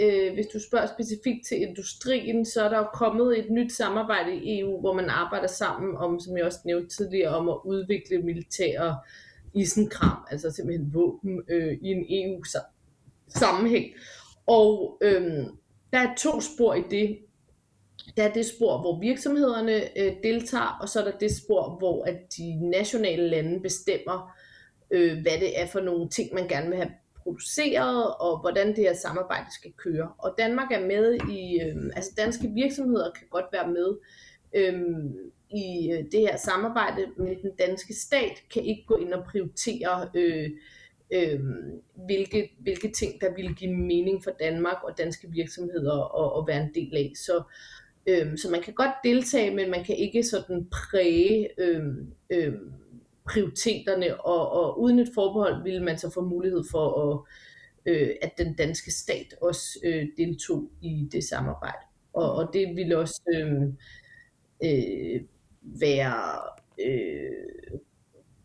øh, 0.00 0.34
hvis 0.34 0.46
du 0.46 0.60
spørger 0.60 0.86
specifikt 0.86 1.46
til 1.46 1.62
industrien, 1.62 2.44
så 2.44 2.64
er 2.64 2.68
der 2.68 2.78
jo 2.78 2.86
kommet 2.94 3.38
et 3.38 3.50
nyt 3.50 3.72
samarbejde 3.72 4.34
i 4.34 4.60
EU, 4.60 4.80
hvor 4.80 4.92
man 4.92 5.10
arbejder 5.10 5.46
sammen 5.46 5.96
om, 5.96 6.20
som 6.20 6.36
jeg 6.36 6.44
også 6.44 6.60
nævnte 6.64 6.96
tidligere, 6.96 7.36
om 7.36 7.48
at 7.48 7.58
udvikle 7.64 8.22
militære 8.22 8.98
isenkram, 9.54 10.26
altså 10.30 10.50
simpelthen 10.50 10.94
våben 10.94 11.42
øh, 11.48 11.78
i 11.82 11.88
en 11.88 12.06
EU-sammenhæng. 12.08 13.84
Og 14.46 14.98
øh, 15.02 15.22
der 15.92 15.98
er 15.98 16.14
to 16.18 16.40
spor 16.40 16.74
i 16.74 16.82
det. 16.90 17.18
Der 18.18 18.24
er 18.24 18.32
det 18.32 18.46
spor, 18.46 18.80
hvor 18.80 19.00
virksomhederne 19.00 19.98
øh, 19.98 20.12
deltager, 20.22 20.78
og 20.80 20.88
så 20.88 21.00
er 21.00 21.04
der 21.04 21.18
det 21.18 21.36
spor, 21.36 21.76
hvor 21.78 22.04
at 22.04 22.16
de 22.36 22.70
nationale 22.70 23.28
lande 23.28 23.60
bestemmer, 23.60 24.36
øh, 24.90 25.22
hvad 25.22 25.32
det 25.40 25.60
er 25.60 25.66
for 25.66 25.80
nogle 25.80 26.08
ting, 26.08 26.34
man 26.34 26.48
gerne 26.48 26.68
vil 26.68 26.76
have 26.76 26.90
produceret, 27.22 28.14
og 28.20 28.40
hvordan 28.40 28.68
det 28.68 28.76
her 28.76 28.94
samarbejde 28.94 29.46
skal 29.54 29.72
køre. 29.72 30.12
Og 30.18 30.34
Danmark 30.38 30.72
er 30.72 30.86
med 30.86 31.14
i, 31.14 31.60
øh, 31.62 31.76
altså 31.96 32.10
danske 32.16 32.48
virksomheder 32.48 33.10
kan 33.10 33.26
godt 33.30 33.46
være 33.52 33.68
med 33.68 33.96
øh, 34.54 34.82
i 35.50 35.92
øh, 35.92 36.04
det 36.12 36.20
her 36.20 36.36
samarbejde, 36.36 37.06
men 37.16 37.42
den 37.42 37.50
danske 37.58 37.94
stat 37.94 38.42
kan 38.54 38.64
ikke 38.64 38.84
gå 38.86 38.96
ind 38.96 39.12
og 39.12 39.24
prioritere, 39.24 40.10
øh, 40.14 40.50
øh, 41.12 41.40
hvilke, 42.06 42.56
hvilke 42.58 42.92
ting, 42.92 43.20
der 43.20 43.34
vil 43.34 43.54
give 43.54 43.76
mening 43.76 44.24
for 44.24 44.30
Danmark 44.40 44.76
og 44.84 44.98
danske 44.98 45.28
virksomheder 45.30 46.24
at, 46.24 46.42
at 46.42 46.46
være 46.46 46.62
en 46.62 46.74
del 46.74 46.96
af. 46.96 47.12
Så 47.16 47.42
Øhm, 48.06 48.36
så 48.36 48.50
man 48.50 48.62
kan 48.62 48.74
godt 48.74 48.94
deltage, 49.04 49.54
men 49.54 49.70
man 49.70 49.84
kan 49.84 49.96
ikke 49.96 50.22
sådan 50.22 50.66
præge 50.72 51.48
øhm, 51.58 52.12
øhm, 52.30 52.72
prioriteterne, 53.26 54.20
og, 54.20 54.52
og 54.52 54.80
uden 54.80 54.98
et 54.98 55.10
forbehold 55.14 55.62
ville 55.62 55.84
man 55.84 55.98
så 55.98 56.10
få 56.10 56.20
mulighed 56.20 56.64
for, 56.70 57.12
at, 57.12 57.20
øh, 57.86 58.10
at 58.22 58.32
den 58.38 58.54
danske 58.54 58.90
stat 58.90 59.34
også 59.40 59.78
øh, 59.84 60.06
deltog 60.16 60.70
i 60.82 61.08
det 61.12 61.24
samarbejde. 61.24 61.84
Og, 62.12 62.32
og 62.32 62.50
det 62.52 62.76
ville 62.76 62.98
også 62.98 63.20
øh, 63.34 63.62
øh, 64.64 65.20
være 65.62 66.40
øh, 66.86 67.78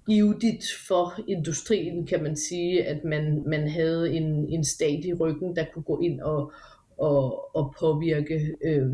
givetigt 0.08 0.66
for 0.88 1.13
industrien, 1.28 2.06
kan 2.06 2.24
man 2.24 2.36
sige, 2.36 2.86
at 2.86 3.04
man, 3.04 3.44
man 3.48 3.68
havde 3.68 4.13
en, 4.13 4.50
en 4.50 4.63
stat 4.63 5.06
i 5.06 5.13
ryggen, 5.13 5.56
der 5.56 5.66
kunne 5.74 5.84
gå 5.84 6.00
ind 6.00 6.22
og, 6.22 6.54
og, 6.98 7.56
og 7.56 7.76
påvirke. 7.80 8.56
Øh, 8.66 8.88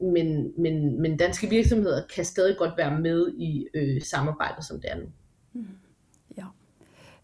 men, 0.00 0.52
men, 0.58 1.02
men 1.02 1.16
danske 1.16 1.50
virksomheder 1.50 2.02
kan 2.14 2.24
stadig 2.24 2.56
godt 2.56 2.72
være 2.76 3.00
med 3.00 3.32
i 3.38 3.66
øh, 3.74 4.02
samarbejdet, 4.02 4.64
som 4.64 4.80
det 4.80 4.90
er 4.90 4.96
nu. 4.96 5.06
Mm. 5.52 5.66
Ja. 6.38 6.44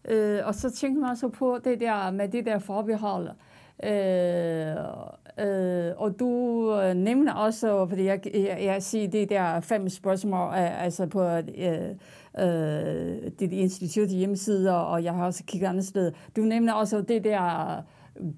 Øh, 0.05 0.47
og 0.47 0.55
så 0.55 0.71
tænker 0.71 1.01
man 1.01 1.17
så 1.17 1.27
på 1.27 1.59
det 1.63 1.79
der 1.79 2.11
med 2.11 2.27
det 2.27 2.45
der 2.45 2.59
forbehold. 2.59 3.29
Øh, 3.83 4.75
øh, 5.39 5.91
og 5.97 6.19
du 6.19 6.73
øh, 6.75 6.95
nævner 6.95 7.33
også, 7.33 7.85
fordi 7.89 8.03
jeg, 8.03 8.21
jeg, 8.33 8.57
jeg 8.61 8.83
siger 8.83 9.09
det 9.09 9.29
der 9.29 9.59
fem 9.59 9.89
spørgsmål, 9.89 10.47
øh, 10.47 10.83
altså 10.83 11.07
på 11.07 11.23
øh, 11.27 11.89
øh, 12.39 13.31
dit 13.39 13.51
institut 13.51 14.09
hjemmesider, 14.09 14.73
og 14.73 15.03
jeg 15.03 15.13
har 15.13 15.25
også 15.25 15.43
kigget 15.43 15.67
andre 15.67 15.83
steder. 15.83 16.11
Du 16.35 16.41
nævner 16.41 16.73
også 16.73 17.01
det 17.01 17.23
der 17.23 17.81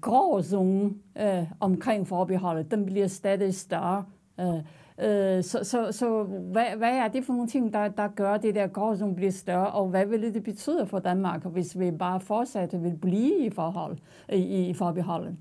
grå 0.00 0.42
zone 0.42 0.90
øh, 1.20 1.44
omkring 1.60 2.08
forbeholdet, 2.08 2.70
den 2.70 2.86
bliver 2.86 3.06
stadig 3.06 3.54
større. 3.54 4.04
Øh, 4.40 4.56
øh, 4.98 5.44
så 5.44 5.58
så, 5.62 5.92
så 5.92 6.22
hvad, 6.24 6.76
hvad 6.76 6.92
er 6.92 7.08
det 7.08 7.24
for 7.24 7.32
nogle 7.32 7.48
ting, 7.48 7.72
der, 7.72 7.88
der 7.88 8.08
gør 8.08 8.36
det 8.36 8.54
der 8.54 8.66
grå 8.66 8.96
zone 8.96 9.14
bliver 9.14 9.32
større, 9.32 9.70
og 9.70 9.88
hvad 9.88 10.06
vil 10.06 10.34
det 10.34 10.42
betyde 10.42 10.86
for 10.86 10.98
Danmark, 10.98 11.44
hvis 11.44 11.78
vi 11.78 11.90
bare 11.90 12.20
fortsat 12.20 12.82
vil 12.82 12.96
blive 12.96 13.46
i 13.46 13.50
forhold 13.50 13.98
i, 14.32 14.68
i 14.68 14.74
forbeholdet? 14.74 15.36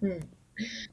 Hmm. 0.00 0.22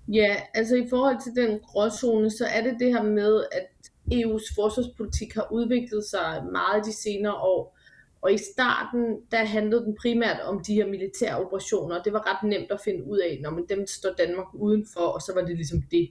Ja, 0.08 0.36
altså 0.54 0.76
i 0.76 0.88
forhold 0.90 1.22
til 1.24 1.36
den 1.36 1.60
gråzone, 1.60 2.30
så 2.30 2.46
er 2.46 2.64
det 2.64 2.76
det 2.80 2.88
her 2.94 3.04
med, 3.04 3.44
at 3.52 3.68
EU's 4.14 4.56
forsvarspolitik 4.56 5.34
har 5.34 5.48
udviklet 5.52 6.04
sig 6.04 6.44
meget 6.52 6.86
de 6.86 6.94
senere 6.94 7.34
år. 7.34 7.78
Og 8.22 8.34
i 8.34 8.38
starten, 8.38 9.18
der 9.32 9.38
handlede 9.38 9.86
den 9.86 9.96
primært 10.02 10.40
om 10.42 10.64
de 10.64 10.74
her 10.74 10.88
militære 10.88 11.38
operationer. 11.46 12.04
Det 12.04 12.14
var 12.14 12.32
ret 12.32 12.50
nemt 12.50 12.72
at 12.72 12.82
finde 12.82 13.04
ud 13.04 13.18
af, 13.18 13.40
når 13.42 13.50
man 13.50 13.66
dem 13.70 13.88
står 13.88 14.14
Danmark 14.18 14.48
udenfor, 14.54 15.02
og 15.02 15.22
så 15.22 15.34
var 15.34 15.42
det 15.42 15.56
ligesom 15.56 15.82
det. 15.92 16.10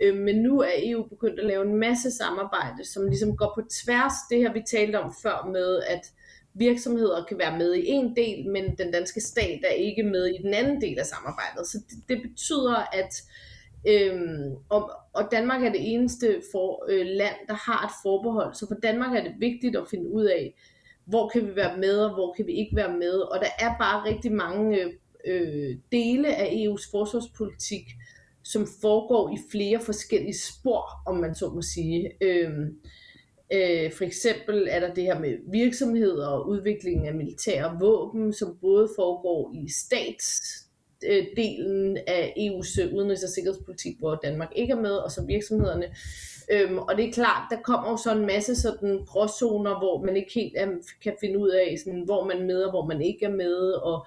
Øh, 0.00 0.16
men 0.16 0.36
nu 0.36 0.60
er 0.60 0.70
EU 0.76 1.02
begyndt 1.08 1.40
at 1.40 1.46
lave 1.46 1.64
en 1.64 1.76
masse 1.76 2.10
samarbejde, 2.10 2.84
som 2.84 3.06
ligesom 3.06 3.36
går 3.36 3.52
på 3.54 3.62
tværs 3.84 4.12
det 4.30 4.38
her, 4.38 4.52
vi 4.52 4.62
talte 4.70 5.00
om 5.00 5.14
før 5.22 5.48
med, 5.52 5.82
at 5.82 6.00
virksomheder 6.54 7.24
kan 7.24 7.38
være 7.38 7.58
med 7.58 7.74
i 7.74 7.86
en 7.86 8.16
del, 8.16 8.48
men 8.48 8.76
den 8.78 8.92
danske 8.92 9.20
stat 9.20 9.60
er 9.64 9.72
ikke 9.72 10.02
med 10.02 10.26
i 10.26 10.42
den 10.42 10.54
anden 10.54 10.80
del 10.80 10.98
af 10.98 11.06
samarbejdet. 11.06 11.66
Så 11.66 11.78
det, 11.90 11.98
det 12.08 12.30
betyder, 12.30 12.76
at 12.92 13.12
øhm, 13.88 14.54
og, 14.68 14.90
og 15.12 15.28
Danmark 15.32 15.62
er 15.64 15.72
det 15.72 15.92
eneste 15.92 16.42
for, 16.52 16.84
øh, 16.88 17.06
land, 17.06 17.36
der 17.48 17.54
har 17.54 17.86
et 17.86 17.92
forbehold. 18.02 18.54
Så 18.54 18.66
for 18.68 18.74
Danmark 18.82 19.16
er 19.16 19.22
det 19.22 19.34
vigtigt 19.38 19.76
at 19.76 19.88
finde 19.90 20.10
ud 20.10 20.24
af, 20.24 20.54
hvor 21.10 21.28
kan 21.28 21.46
vi 21.46 21.56
være 21.56 21.78
med, 21.78 21.98
og 21.98 22.14
hvor 22.14 22.32
kan 22.32 22.46
vi 22.46 22.52
ikke 22.52 22.76
være 22.76 22.98
med. 22.98 23.12
Og 23.12 23.40
der 23.40 23.50
er 23.58 23.74
bare 23.78 24.04
rigtig 24.04 24.32
mange 24.32 24.80
øh, 24.80 24.90
øh 25.26 25.76
dele 25.92 26.36
af 26.36 26.46
EU's 26.46 26.90
forsvarspolitik, 26.90 27.84
som 28.42 28.66
foregår 28.80 29.30
i 29.30 29.38
flere 29.50 29.80
forskellige 29.80 30.38
spor, 30.38 30.84
om 31.06 31.16
man 31.16 31.34
så 31.34 31.48
må 31.48 31.62
sige. 31.62 32.10
Øh, 32.20 32.50
øh, 33.52 33.92
for 33.92 34.04
eksempel 34.04 34.66
er 34.70 34.80
der 34.80 34.94
det 34.94 35.04
her 35.04 35.18
med 35.18 35.36
virksomheder 35.52 36.26
og 36.26 36.48
udviklingen 36.48 37.06
af 37.06 37.14
militære 37.14 37.76
våben, 37.80 38.32
som 38.32 38.58
både 38.60 38.88
foregår 38.96 39.52
i 39.54 39.68
statsdelen 39.70 40.38
af 42.06 42.34
EU's 42.36 42.80
udenrigs- 42.94 43.24
og 43.24 43.30
sikkerhedspolitik, 43.30 43.98
hvor 43.98 44.14
Danmark 44.14 44.52
ikke 44.56 44.72
er 44.72 44.80
med, 44.80 44.92
og 44.92 45.10
så 45.10 45.24
virksomhederne. 45.26 45.86
Øhm, 46.52 46.78
og 46.78 46.96
det 46.96 47.08
er 47.08 47.12
klart, 47.12 47.42
der 47.50 47.56
kommer 47.62 47.90
jo 47.90 47.96
så 47.96 48.12
en 48.12 48.26
masse 48.26 48.54
sådan 48.54 49.04
gråzoner, 49.06 49.78
hvor 49.78 50.02
man 50.04 50.16
ikke 50.16 50.32
helt 50.34 50.52
er, 50.56 50.66
kan 51.02 51.16
finde 51.20 51.38
ud 51.38 51.48
af, 51.48 51.78
sådan, 51.84 52.04
hvor 52.04 52.24
man 52.24 52.38
er 52.40 52.46
med 52.46 52.62
og 52.62 52.70
hvor 52.70 52.86
man 52.86 53.02
ikke 53.02 53.24
er 53.24 53.30
med, 53.32 53.72
og 53.72 54.06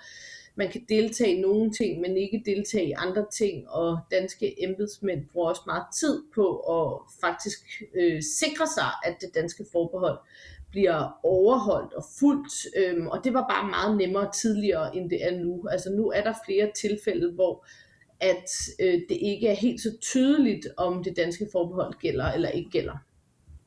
man 0.55 0.71
kan 0.71 0.85
deltage 0.89 1.35
i 1.35 1.41
nogle 1.41 1.71
ting, 1.71 2.01
men 2.01 2.17
ikke 2.17 2.43
deltage 2.45 2.87
i 2.87 2.93
andre 2.97 3.25
ting, 3.31 3.69
og 3.69 3.99
danske 4.11 4.63
embedsmænd 4.63 5.25
bruger 5.33 5.49
også 5.49 5.61
meget 5.65 5.85
tid 5.99 6.23
på 6.35 6.59
at 6.59 7.01
faktisk 7.21 7.59
øh, 7.95 8.21
sikre 8.39 8.67
sig, 8.67 8.89
at 9.03 9.15
det 9.21 9.29
danske 9.35 9.65
forbehold 9.71 10.19
bliver 10.71 11.19
overholdt 11.23 11.93
og 11.93 12.03
fuldt, 12.19 12.53
øhm, 12.77 13.07
og 13.07 13.23
det 13.23 13.33
var 13.33 13.45
bare 13.49 13.69
meget 13.69 13.97
nemmere 13.97 14.31
tidligere, 14.31 14.95
end 14.95 15.09
det 15.09 15.25
er 15.25 15.39
nu. 15.39 15.67
Altså 15.71 15.89
nu 15.89 16.09
er 16.09 16.23
der 16.23 16.33
flere 16.45 16.71
tilfælde, 16.75 17.31
hvor 17.31 17.65
at 18.23 18.49
øh, 18.79 19.01
det 19.09 19.17
ikke 19.21 19.47
er 19.47 19.53
helt 19.53 19.81
så 19.81 19.89
tydeligt, 20.01 20.67
om 20.77 21.03
det 21.03 21.17
danske 21.17 21.47
forbehold 21.51 21.93
gælder 21.93 22.31
eller 22.31 22.49
ikke 22.49 22.69
gælder. 22.69 22.97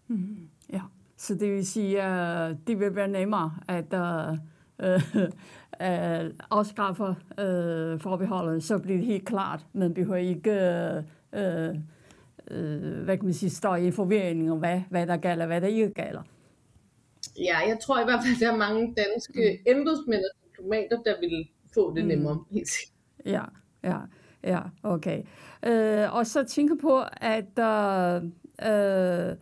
Mm, 0.08 0.48
ja, 0.72 0.80
så 1.16 1.34
det 1.34 1.52
vil 1.52 1.66
sige, 1.66 2.02
at 2.02 2.56
det 2.66 2.80
vil 2.80 2.94
være 2.94 3.08
nemmere 3.08 3.52
at 3.68 3.92
uh, 3.92 4.38
uh, 4.82 6.32
afskaffe 6.50 7.04
uh, 7.04 8.00
forbeholdet, 8.00 8.64
så 8.64 8.78
bliver 8.78 8.98
det 8.98 9.06
helt 9.06 9.26
klart. 9.26 9.66
Man 9.72 9.94
behøver 9.94 10.16
ikke 10.16 10.50
uh, 10.50 11.38
uh, 11.40 11.76
hvad 13.04 13.16
kan 13.16 13.24
man 13.24 13.34
sige, 13.34 13.50
stå 13.50 13.74
i 13.74 13.90
forvirring 13.90 14.52
om, 14.52 14.58
hvad, 14.58 14.82
hvad 14.90 15.06
der 15.06 15.16
gælder, 15.16 15.46
hvad 15.46 15.60
der 15.60 15.66
ikke 15.66 15.90
gælder. 15.90 16.22
Ja, 17.38 17.58
jeg 17.58 17.78
tror 17.82 18.00
i 18.00 18.04
hvert 18.04 18.20
fald, 18.24 18.34
at 18.34 18.40
der 18.40 18.52
er 18.52 18.56
mange 18.56 18.94
danske 18.96 19.60
mm. 19.66 19.72
embedsmænd 19.72 20.20
og 20.20 20.48
diplomater, 20.48 21.02
der 21.02 21.20
vil 21.20 21.48
få 21.74 21.94
det 21.94 22.04
mm. 22.04 22.08
nemmere. 22.08 22.44
Mm. 22.50 22.60
Ja, 23.26 23.42
ja. 23.84 23.98
Ja, 24.46 24.60
okay. 24.82 25.22
Øh, 25.62 26.14
og 26.14 26.26
så 26.26 26.44
tænker 26.44 26.74
på, 26.80 27.02
at 27.12 27.58
øh, 27.58 28.24
øh, 28.62 29.36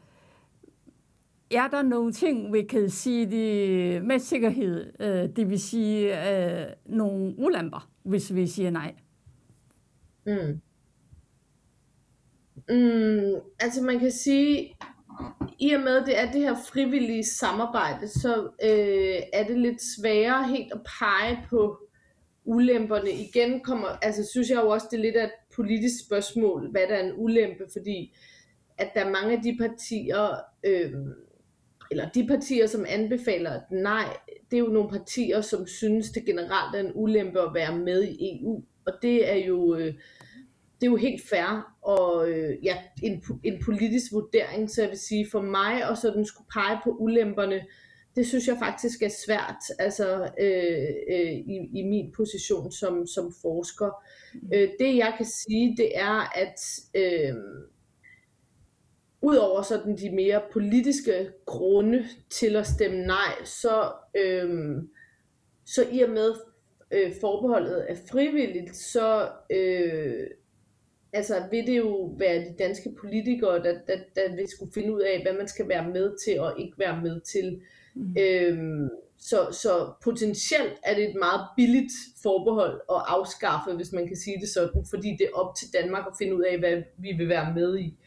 er 1.50 1.68
der 1.68 1.82
nogle 1.82 2.12
ting, 2.12 2.52
vi 2.52 2.62
kan 2.62 2.90
sige 2.90 3.30
de, 3.30 4.00
med 4.00 4.18
sikkerhed, 4.18 4.92
øh, 5.00 5.36
det 5.36 5.50
vil 5.50 5.60
sige 5.60 6.30
øh, 6.30 6.66
nogle 6.86 7.34
ulemper, 7.38 7.88
hvis 8.02 8.34
vi 8.34 8.46
siger 8.46 8.70
nej? 8.70 8.94
Mm. 10.26 10.60
Mm, 12.68 13.40
altså 13.60 13.82
man 13.82 13.98
kan 13.98 14.10
sige, 14.10 14.76
i 15.58 15.72
og 15.72 15.80
med 15.80 16.06
det 16.06 16.20
er 16.20 16.32
det 16.32 16.40
her 16.40 16.56
frivillige 16.72 17.24
samarbejde, 17.24 18.08
så 18.08 18.42
øh, 18.64 19.22
er 19.32 19.44
det 19.48 19.58
lidt 19.58 19.82
sværere 19.96 20.48
helt 20.48 20.72
at 20.72 20.80
pege 20.98 21.46
på 21.50 21.78
ulemperne 22.44 23.10
igen 23.10 23.60
kommer, 23.60 23.88
altså 24.02 24.28
synes 24.30 24.50
jeg 24.50 24.62
jo 24.62 24.68
også, 24.68 24.86
det 24.90 24.96
er 24.98 25.02
lidt 25.02 25.16
af 25.16 25.24
et 25.24 25.54
politisk 25.56 26.06
spørgsmål, 26.06 26.70
hvad 26.70 26.82
der 26.88 26.94
er 26.94 27.04
en 27.04 27.14
ulempe, 27.16 27.64
fordi 27.72 28.16
at 28.78 28.90
der 28.94 29.00
er 29.00 29.10
mange 29.10 29.36
af 29.36 29.42
de 29.42 29.56
partier, 29.60 30.36
øh, 30.64 30.92
eller 31.90 32.08
de 32.08 32.26
partier, 32.26 32.66
som 32.66 32.84
anbefaler 32.88 33.50
at 33.50 33.70
nej, 33.70 34.16
det 34.50 34.56
er 34.56 34.60
jo 34.60 34.66
nogle 34.66 34.90
partier, 34.90 35.40
som 35.40 35.66
synes, 35.66 36.10
det 36.10 36.24
generelt 36.24 36.76
er 36.76 36.80
en 36.80 36.92
ulempe 36.94 37.40
at 37.40 37.54
være 37.54 37.78
med 37.78 38.04
i 38.04 38.40
EU, 38.40 38.64
og 38.86 38.92
det 39.02 39.32
er 39.32 39.46
jo, 39.46 39.74
øh, 39.74 39.94
det 40.80 40.86
er 40.86 40.90
jo 40.90 40.96
helt 40.96 41.22
fair, 41.30 41.74
og 41.82 42.30
øh, 42.30 42.64
ja, 42.64 42.76
en, 43.02 43.24
en 43.44 43.62
politisk 43.64 44.12
vurdering, 44.12 44.70
så 44.70 44.82
jeg 44.82 44.90
vil 44.90 44.98
sige, 44.98 45.26
for 45.30 45.40
mig 45.40 45.88
og 45.90 45.98
sådan 45.98 46.24
skulle 46.24 46.48
pege 46.54 46.78
på 46.84 46.90
ulemperne, 46.90 47.64
det 48.16 48.26
synes 48.26 48.48
jeg 48.48 48.56
faktisk 48.58 49.02
er 49.02 49.08
svært, 49.26 49.62
altså 49.78 50.30
øh, 50.40 50.88
øh, 51.10 51.32
i, 51.32 51.70
i 51.74 51.82
min 51.82 52.12
position 52.12 52.72
som, 52.72 53.06
som 53.06 53.34
forsker. 53.42 53.90
Mm. 54.34 54.50
Øh, 54.54 54.68
det 54.78 54.96
jeg 54.96 55.14
kan 55.16 55.26
sige, 55.26 55.76
det 55.76 55.98
er, 55.98 56.38
at 56.38 56.60
øh, 56.94 57.34
udover 59.22 59.62
sådan 59.62 59.98
de 59.98 60.10
mere 60.10 60.42
politiske 60.52 61.30
grunde 61.46 62.04
til 62.30 62.56
at 62.56 62.66
stemme 62.66 63.06
nej, 63.06 63.44
så, 63.44 63.92
øh, 64.16 64.76
så 65.64 65.86
i 65.92 66.00
og 66.00 66.10
med 66.10 66.34
øh, 66.90 67.12
forbeholdet 67.20 67.86
er 67.88 67.96
frivilligt, 68.10 68.76
så 68.76 69.28
øh, 69.50 70.26
altså 71.12 71.42
vil 71.50 71.66
det 71.66 71.76
jo 71.76 72.14
være 72.18 72.44
de 72.44 72.54
danske 72.58 72.94
politikere, 73.00 73.62
der, 73.62 73.78
der, 73.86 73.96
der 74.14 74.36
vil 74.36 74.48
skulle 74.48 74.72
finde 74.72 74.94
ud 74.94 75.00
af, 75.00 75.22
hvad 75.22 75.32
man 75.32 75.48
skal 75.48 75.68
være 75.68 75.90
med 75.90 76.16
til 76.24 76.40
og 76.40 76.60
ikke 76.60 76.78
være 76.78 77.02
med 77.02 77.20
til. 77.20 77.60
Mm. 77.94 78.16
Øhm, 78.18 78.88
så, 79.18 79.48
så 79.52 79.92
potentielt 80.04 80.74
er 80.82 80.94
det 80.94 81.08
et 81.08 81.16
meget 81.18 81.40
billigt 81.56 81.92
forbehold 82.22 82.80
at 82.90 83.02
afskaffe, 83.06 83.72
hvis 83.72 83.92
man 83.92 84.06
kan 84.06 84.16
sige 84.16 84.40
det 84.40 84.48
sådan, 84.48 84.86
fordi 84.90 85.10
det 85.10 85.20
er 85.20 85.38
op 85.38 85.54
til 85.56 85.72
Danmark 85.72 86.06
at 86.06 86.14
finde 86.18 86.36
ud 86.36 86.42
af, 86.42 86.58
hvad 86.58 86.82
vi 86.98 87.12
vil 87.12 87.28
være 87.28 87.54
med 87.54 87.78
i. 87.78 87.98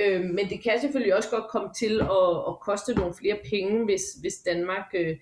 Øhm, 0.00 0.34
men 0.34 0.48
det 0.48 0.62
kan 0.62 0.80
selvfølgelig 0.80 1.16
også 1.16 1.30
godt 1.30 1.50
komme 1.50 1.68
til 1.78 2.00
at, 2.00 2.30
at 2.48 2.60
koste 2.60 2.94
nogle 2.94 3.14
flere 3.14 3.38
penge, 3.50 3.84
hvis, 3.84 4.02
hvis 4.20 4.34
Danmark 4.46 4.86
øh, 4.94 5.16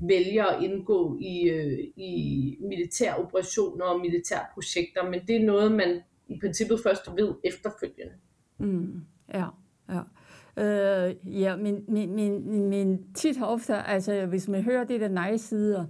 vælger 0.00 0.44
at 0.44 0.62
indgå 0.62 1.18
i, 1.20 1.48
øh, 1.48 1.78
i 1.96 2.56
militære 2.60 3.16
operationer 3.16 3.84
og 3.84 4.00
militære 4.00 4.44
projekter, 4.54 5.10
men 5.10 5.20
det 5.28 5.36
er 5.36 5.44
noget, 5.44 5.72
man 5.72 6.00
i 6.28 6.38
princippet 6.40 6.80
først 6.82 7.10
ved 7.16 7.34
efterfølgende. 7.44 8.14
Mm, 8.58 9.04
ja, 9.34 9.46
ja. 9.88 10.00
Øh, 10.58 11.14
ja, 11.42 11.56
men, 11.56 11.84
men, 11.88 12.14
men, 12.14 12.68
men 12.68 13.02
tit 13.14 13.42
og 13.42 13.48
ofte, 13.48 13.76
altså 13.76 14.26
hvis 14.26 14.48
man 14.48 14.62
hører 14.62 14.84
det 14.84 15.00
der 15.00 15.08
nej-sider, 15.08 15.84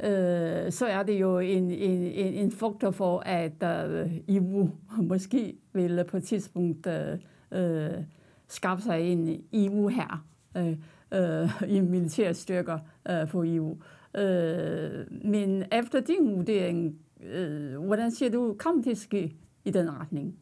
øh, 0.00 0.72
så 0.72 0.86
er 0.86 1.02
det 1.02 1.20
jo 1.20 1.38
en, 1.38 1.70
en, 1.70 2.02
en, 2.02 2.34
en 2.34 2.52
faktor 2.52 2.90
for, 2.90 3.22
at 3.26 3.88
øh, 3.88 4.10
EU 4.28 4.68
måske 5.02 5.56
vil 5.72 6.04
på 6.08 6.16
et 6.16 6.24
tidspunkt 6.24 6.86
øh, 6.86 7.18
øh, 7.52 8.04
skaffe 8.48 8.84
sig 8.84 9.00
en 9.00 9.44
EU 9.52 9.88
her 9.88 10.26
øh, 10.56 10.76
øh, 11.12 11.62
i 11.76 11.80
militære 11.80 12.34
styrker 12.34 12.78
øh, 13.10 13.28
for 13.28 13.44
EU. 13.46 13.76
Øh, 14.16 15.24
men 15.24 15.64
efter 15.72 16.00
din 16.00 16.36
vurdering, 16.36 16.98
øh, 17.22 17.84
hvordan 17.84 18.10
ser 18.10 18.30
du, 18.30 18.56
kom 18.58 18.82
det 18.82 18.98
ske 18.98 19.36
i 19.64 19.70
den 19.70 19.90
retning? 20.00 20.36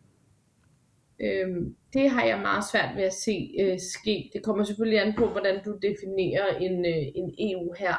Øhm, 1.21 1.77
det 1.93 2.11
har 2.11 2.25
jeg 2.25 2.39
meget 2.41 2.65
svært 2.73 2.97
ved 2.97 3.03
at 3.03 3.13
se 3.13 3.51
øh, 3.61 3.79
ske. 3.81 4.31
Det 4.33 4.43
kommer 4.43 4.65
selvfølgelig 4.65 5.01
an 5.01 5.15
på, 5.19 5.27
hvordan 5.27 5.65
du 5.65 5.79
definerer 5.83 6.57
en, 6.57 6.87
øh, 6.87 7.07
en 7.15 7.35
EU 7.39 7.75
her. 7.79 7.95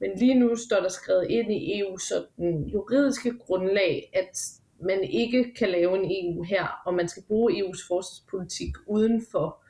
Men 0.00 0.10
lige 0.18 0.34
nu 0.34 0.56
står 0.56 0.80
der 0.80 0.88
skrevet 0.88 1.26
ind 1.30 1.52
i 1.52 1.80
EU 1.80 1.98
så 1.98 2.26
den 2.36 2.68
juridiske 2.68 3.38
grundlag, 3.38 4.10
at 4.12 4.38
man 4.80 5.04
ikke 5.04 5.54
kan 5.54 5.68
lave 5.68 5.98
en 5.98 6.04
EU 6.04 6.42
her, 6.42 6.66
og 6.86 6.94
man 6.94 7.08
skal 7.08 7.22
bruge 7.28 7.52
EU's 7.52 7.86
forsvarspolitik 7.88 8.74
uden 8.86 9.26
for 9.30 9.64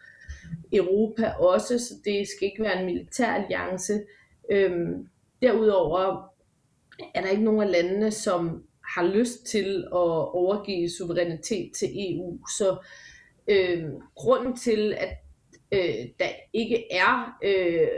Europa 0.72 1.30
også, 1.30 1.78
så 1.78 1.94
det 2.04 2.28
skal 2.28 2.48
ikke 2.48 2.62
være 2.62 2.80
en 2.80 2.86
militær 2.86 3.32
alliance. 3.32 4.00
Øhm, 4.50 5.08
derudover 5.42 6.28
er 7.14 7.22
der 7.22 7.28
ikke 7.28 7.44
nogen 7.44 7.62
af 7.62 7.70
landene, 7.70 8.10
som 8.10 8.67
har 8.98 9.06
lyst 9.06 9.46
til 9.46 9.84
at 9.92 10.28
overgive 10.42 10.90
suverænitet 10.90 11.72
til 11.72 11.88
EU. 11.94 12.38
Så 12.58 12.76
øh, 13.48 13.84
grunden 14.14 14.56
til, 14.56 14.94
at 14.98 15.16
øh, 15.72 16.06
der 16.18 16.28
ikke 16.52 16.92
er 16.92 17.38
øh, 17.44 17.88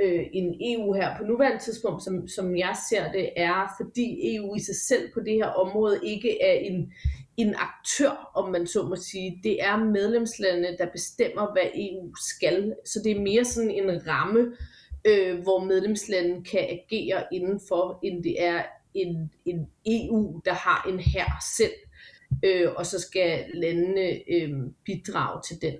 øh, 0.00 0.26
en 0.32 0.54
EU 0.60 0.92
her 0.92 1.18
på 1.18 1.24
nuværende 1.24 1.64
tidspunkt, 1.64 2.02
som, 2.02 2.28
som 2.28 2.56
jeg 2.56 2.76
ser 2.90 3.12
det, 3.12 3.30
er, 3.36 3.74
fordi 3.80 4.36
EU 4.36 4.54
i 4.54 4.60
sig 4.60 4.76
selv 4.76 5.12
på 5.14 5.20
det 5.20 5.34
her 5.34 5.46
område 5.46 6.00
ikke 6.02 6.42
er 6.42 6.52
en, 6.52 6.92
en 7.36 7.54
aktør, 7.54 8.30
om 8.34 8.52
man 8.52 8.66
så 8.66 8.82
må 8.82 8.96
sige. 8.96 9.40
Det 9.42 9.62
er 9.62 9.76
medlemslandene, 9.76 10.76
der 10.78 10.86
bestemmer, 10.92 11.52
hvad 11.52 11.70
EU 11.74 12.14
skal. 12.16 12.74
Så 12.84 13.00
det 13.04 13.12
er 13.12 13.20
mere 13.20 13.44
sådan 13.44 13.70
en 13.70 14.06
ramme, 14.06 14.56
øh, 15.04 15.42
hvor 15.42 15.64
medlemslandene 15.64 16.44
kan 16.44 16.60
agere 16.60 17.22
indenfor, 17.32 17.98
end 18.02 18.24
det 18.24 18.44
er 18.44 18.62
en, 18.94 19.30
en 19.44 19.66
EU, 19.86 20.40
der 20.44 20.52
har 20.52 20.86
en 20.88 20.98
her 20.98 21.26
selv, 21.56 21.72
øh, 22.44 22.68
og 22.76 22.86
så 22.86 23.00
skal 23.00 23.44
landene 23.54 24.30
øh, 24.30 24.70
bidrage 24.84 25.40
til 25.48 25.62
den. 25.62 25.74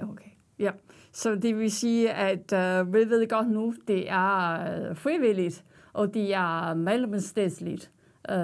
Okay, 0.00 0.30
ja. 0.58 0.70
Så 1.12 1.34
det 1.34 1.58
vil 1.58 1.70
sige, 1.70 2.12
at 2.12 2.52
øh, 2.52 2.94
vi 2.94 2.98
ved 2.98 3.28
godt 3.28 3.50
nu, 3.50 3.74
det 3.88 4.10
er 4.10 4.52
øh, 4.52 4.96
frivilligt, 4.96 5.64
og 5.92 6.14
det 6.14 6.34
er 6.34 6.74
mellemstatsligt, 6.74 7.90
øh, 8.30 8.36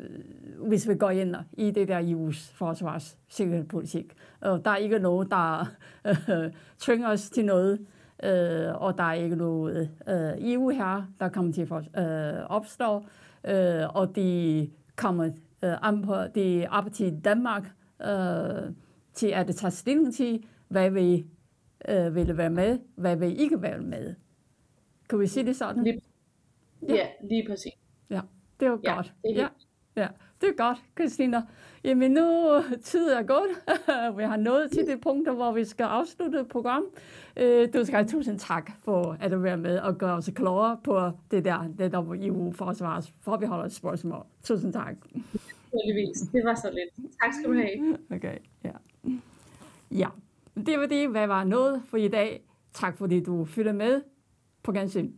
øh, 0.00 0.68
hvis 0.68 0.88
vi 0.88 0.94
går 0.94 1.10
ind 1.10 1.36
i 1.52 1.70
det 1.70 1.88
der 1.88 2.00
EU's 2.00 2.54
forsvars 2.54 3.18
sikkerhedspolitik. 3.28 4.12
Og 4.40 4.64
der 4.64 4.70
er 4.70 4.76
ikke 4.76 4.98
noget, 4.98 5.30
der 5.30 5.66
øh, 6.30 6.52
tvinger 6.78 7.08
os 7.08 7.30
til 7.30 7.44
noget, 7.44 7.86
uh, 8.22 8.82
og 8.82 8.98
der 8.98 9.04
er 9.04 9.12
ikke 9.12 9.36
noget 9.36 9.90
uh, 10.06 10.50
EU 10.52 10.70
her, 10.70 11.12
der 11.20 11.28
kommer 11.28 11.52
til 11.52 11.68
at 11.94 12.40
uh, 12.42 12.50
opstå, 12.50 12.96
uh, 12.96 13.96
og 13.96 14.16
de 14.16 14.70
kommer 14.96 15.24
uh, 15.62 15.88
an 15.88 16.02
på, 16.02 16.14
det 16.34 16.64
er 16.64 16.70
op 16.70 16.92
til 16.92 17.20
Danmark 17.24 17.62
uh, 18.00 18.74
til 19.14 19.26
at 19.28 19.46
tage 19.46 19.70
stilling 19.70 20.14
til, 20.14 20.44
hvad 20.68 20.90
vi 20.90 21.26
øh, 21.88 22.14
ville 22.14 22.36
være 22.36 22.50
med, 22.50 22.78
hvad 22.94 23.16
vil 23.16 23.40
ikke 23.40 23.62
være 23.62 23.80
med. 23.80 24.14
Kan 25.08 25.20
vi 25.20 25.26
sige 25.26 25.46
det 25.46 25.56
sådan? 25.56 25.84
Lige, 25.84 26.00
ja. 26.88 26.94
ja, 26.94 27.06
lige 27.28 27.48
præcis. 27.48 27.72
Ja, 28.10 28.20
det 28.60 28.70
var 28.70 28.80
ja, 28.84 28.94
godt. 28.94 29.14
Det 29.22 29.38
er 29.38 29.42
ja, 29.42 29.48
ja, 30.02 30.08
det 30.40 30.48
er 30.48 30.56
godt, 30.56 30.78
Christina. 30.98 31.42
Jamen 31.84 32.12
nu 32.12 32.46
tid 32.82 33.08
er 33.08 33.22
gået. 33.22 33.48
vi 34.18 34.22
har 34.22 34.36
nået 34.36 34.70
til 34.70 34.86
det 34.86 35.00
punkt, 35.00 35.30
hvor 35.30 35.52
vi 35.52 35.64
skal 35.64 35.84
afslutte 35.84 36.44
program. 36.44 36.84
Øh, 37.36 37.68
du 37.74 37.84
skal 37.84 37.96
have 37.96 38.08
tusind 38.08 38.38
tak 38.38 38.70
for 38.84 39.16
at 39.20 39.30
du 39.30 39.38
være 39.38 39.56
med 39.56 39.78
og 39.78 39.98
gøre 39.98 40.14
os 40.14 40.30
klogere 40.34 40.78
på 40.84 41.10
det 41.30 41.44
der, 41.44 41.68
det 41.78 41.92
der 41.92 42.16
EU-forsvars 42.20 43.12
forbeholdet 43.20 43.72
spørgsmål. 43.72 44.24
Tusind 44.42 44.72
tak. 44.72 44.94
Det 46.32 46.44
var 46.44 46.54
så 46.54 46.70
lidt. 46.70 47.10
Tak 47.22 47.34
skal 47.34 47.50
du 47.50 47.54
have. 47.54 47.98
Okay, 48.10 48.38
ja. 48.64 48.70
Ja. 49.90 50.08
Det 50.66 50.78
var 50.78 50.86
det, 50.86 51.08
hvad 51.08 51.26
var 51.26 51.44
noget 51.44 51.82
for 51.88 51.96
i 51.96 52.08
dag. 52.08 52.42
Tak 52.72 52.96
fordi 52.96 53.20
du 53.20 53.44
følger 53.44 53.72
med. 53.72 54.02
På 54.62 54.72
gensyn. 54.72 55.12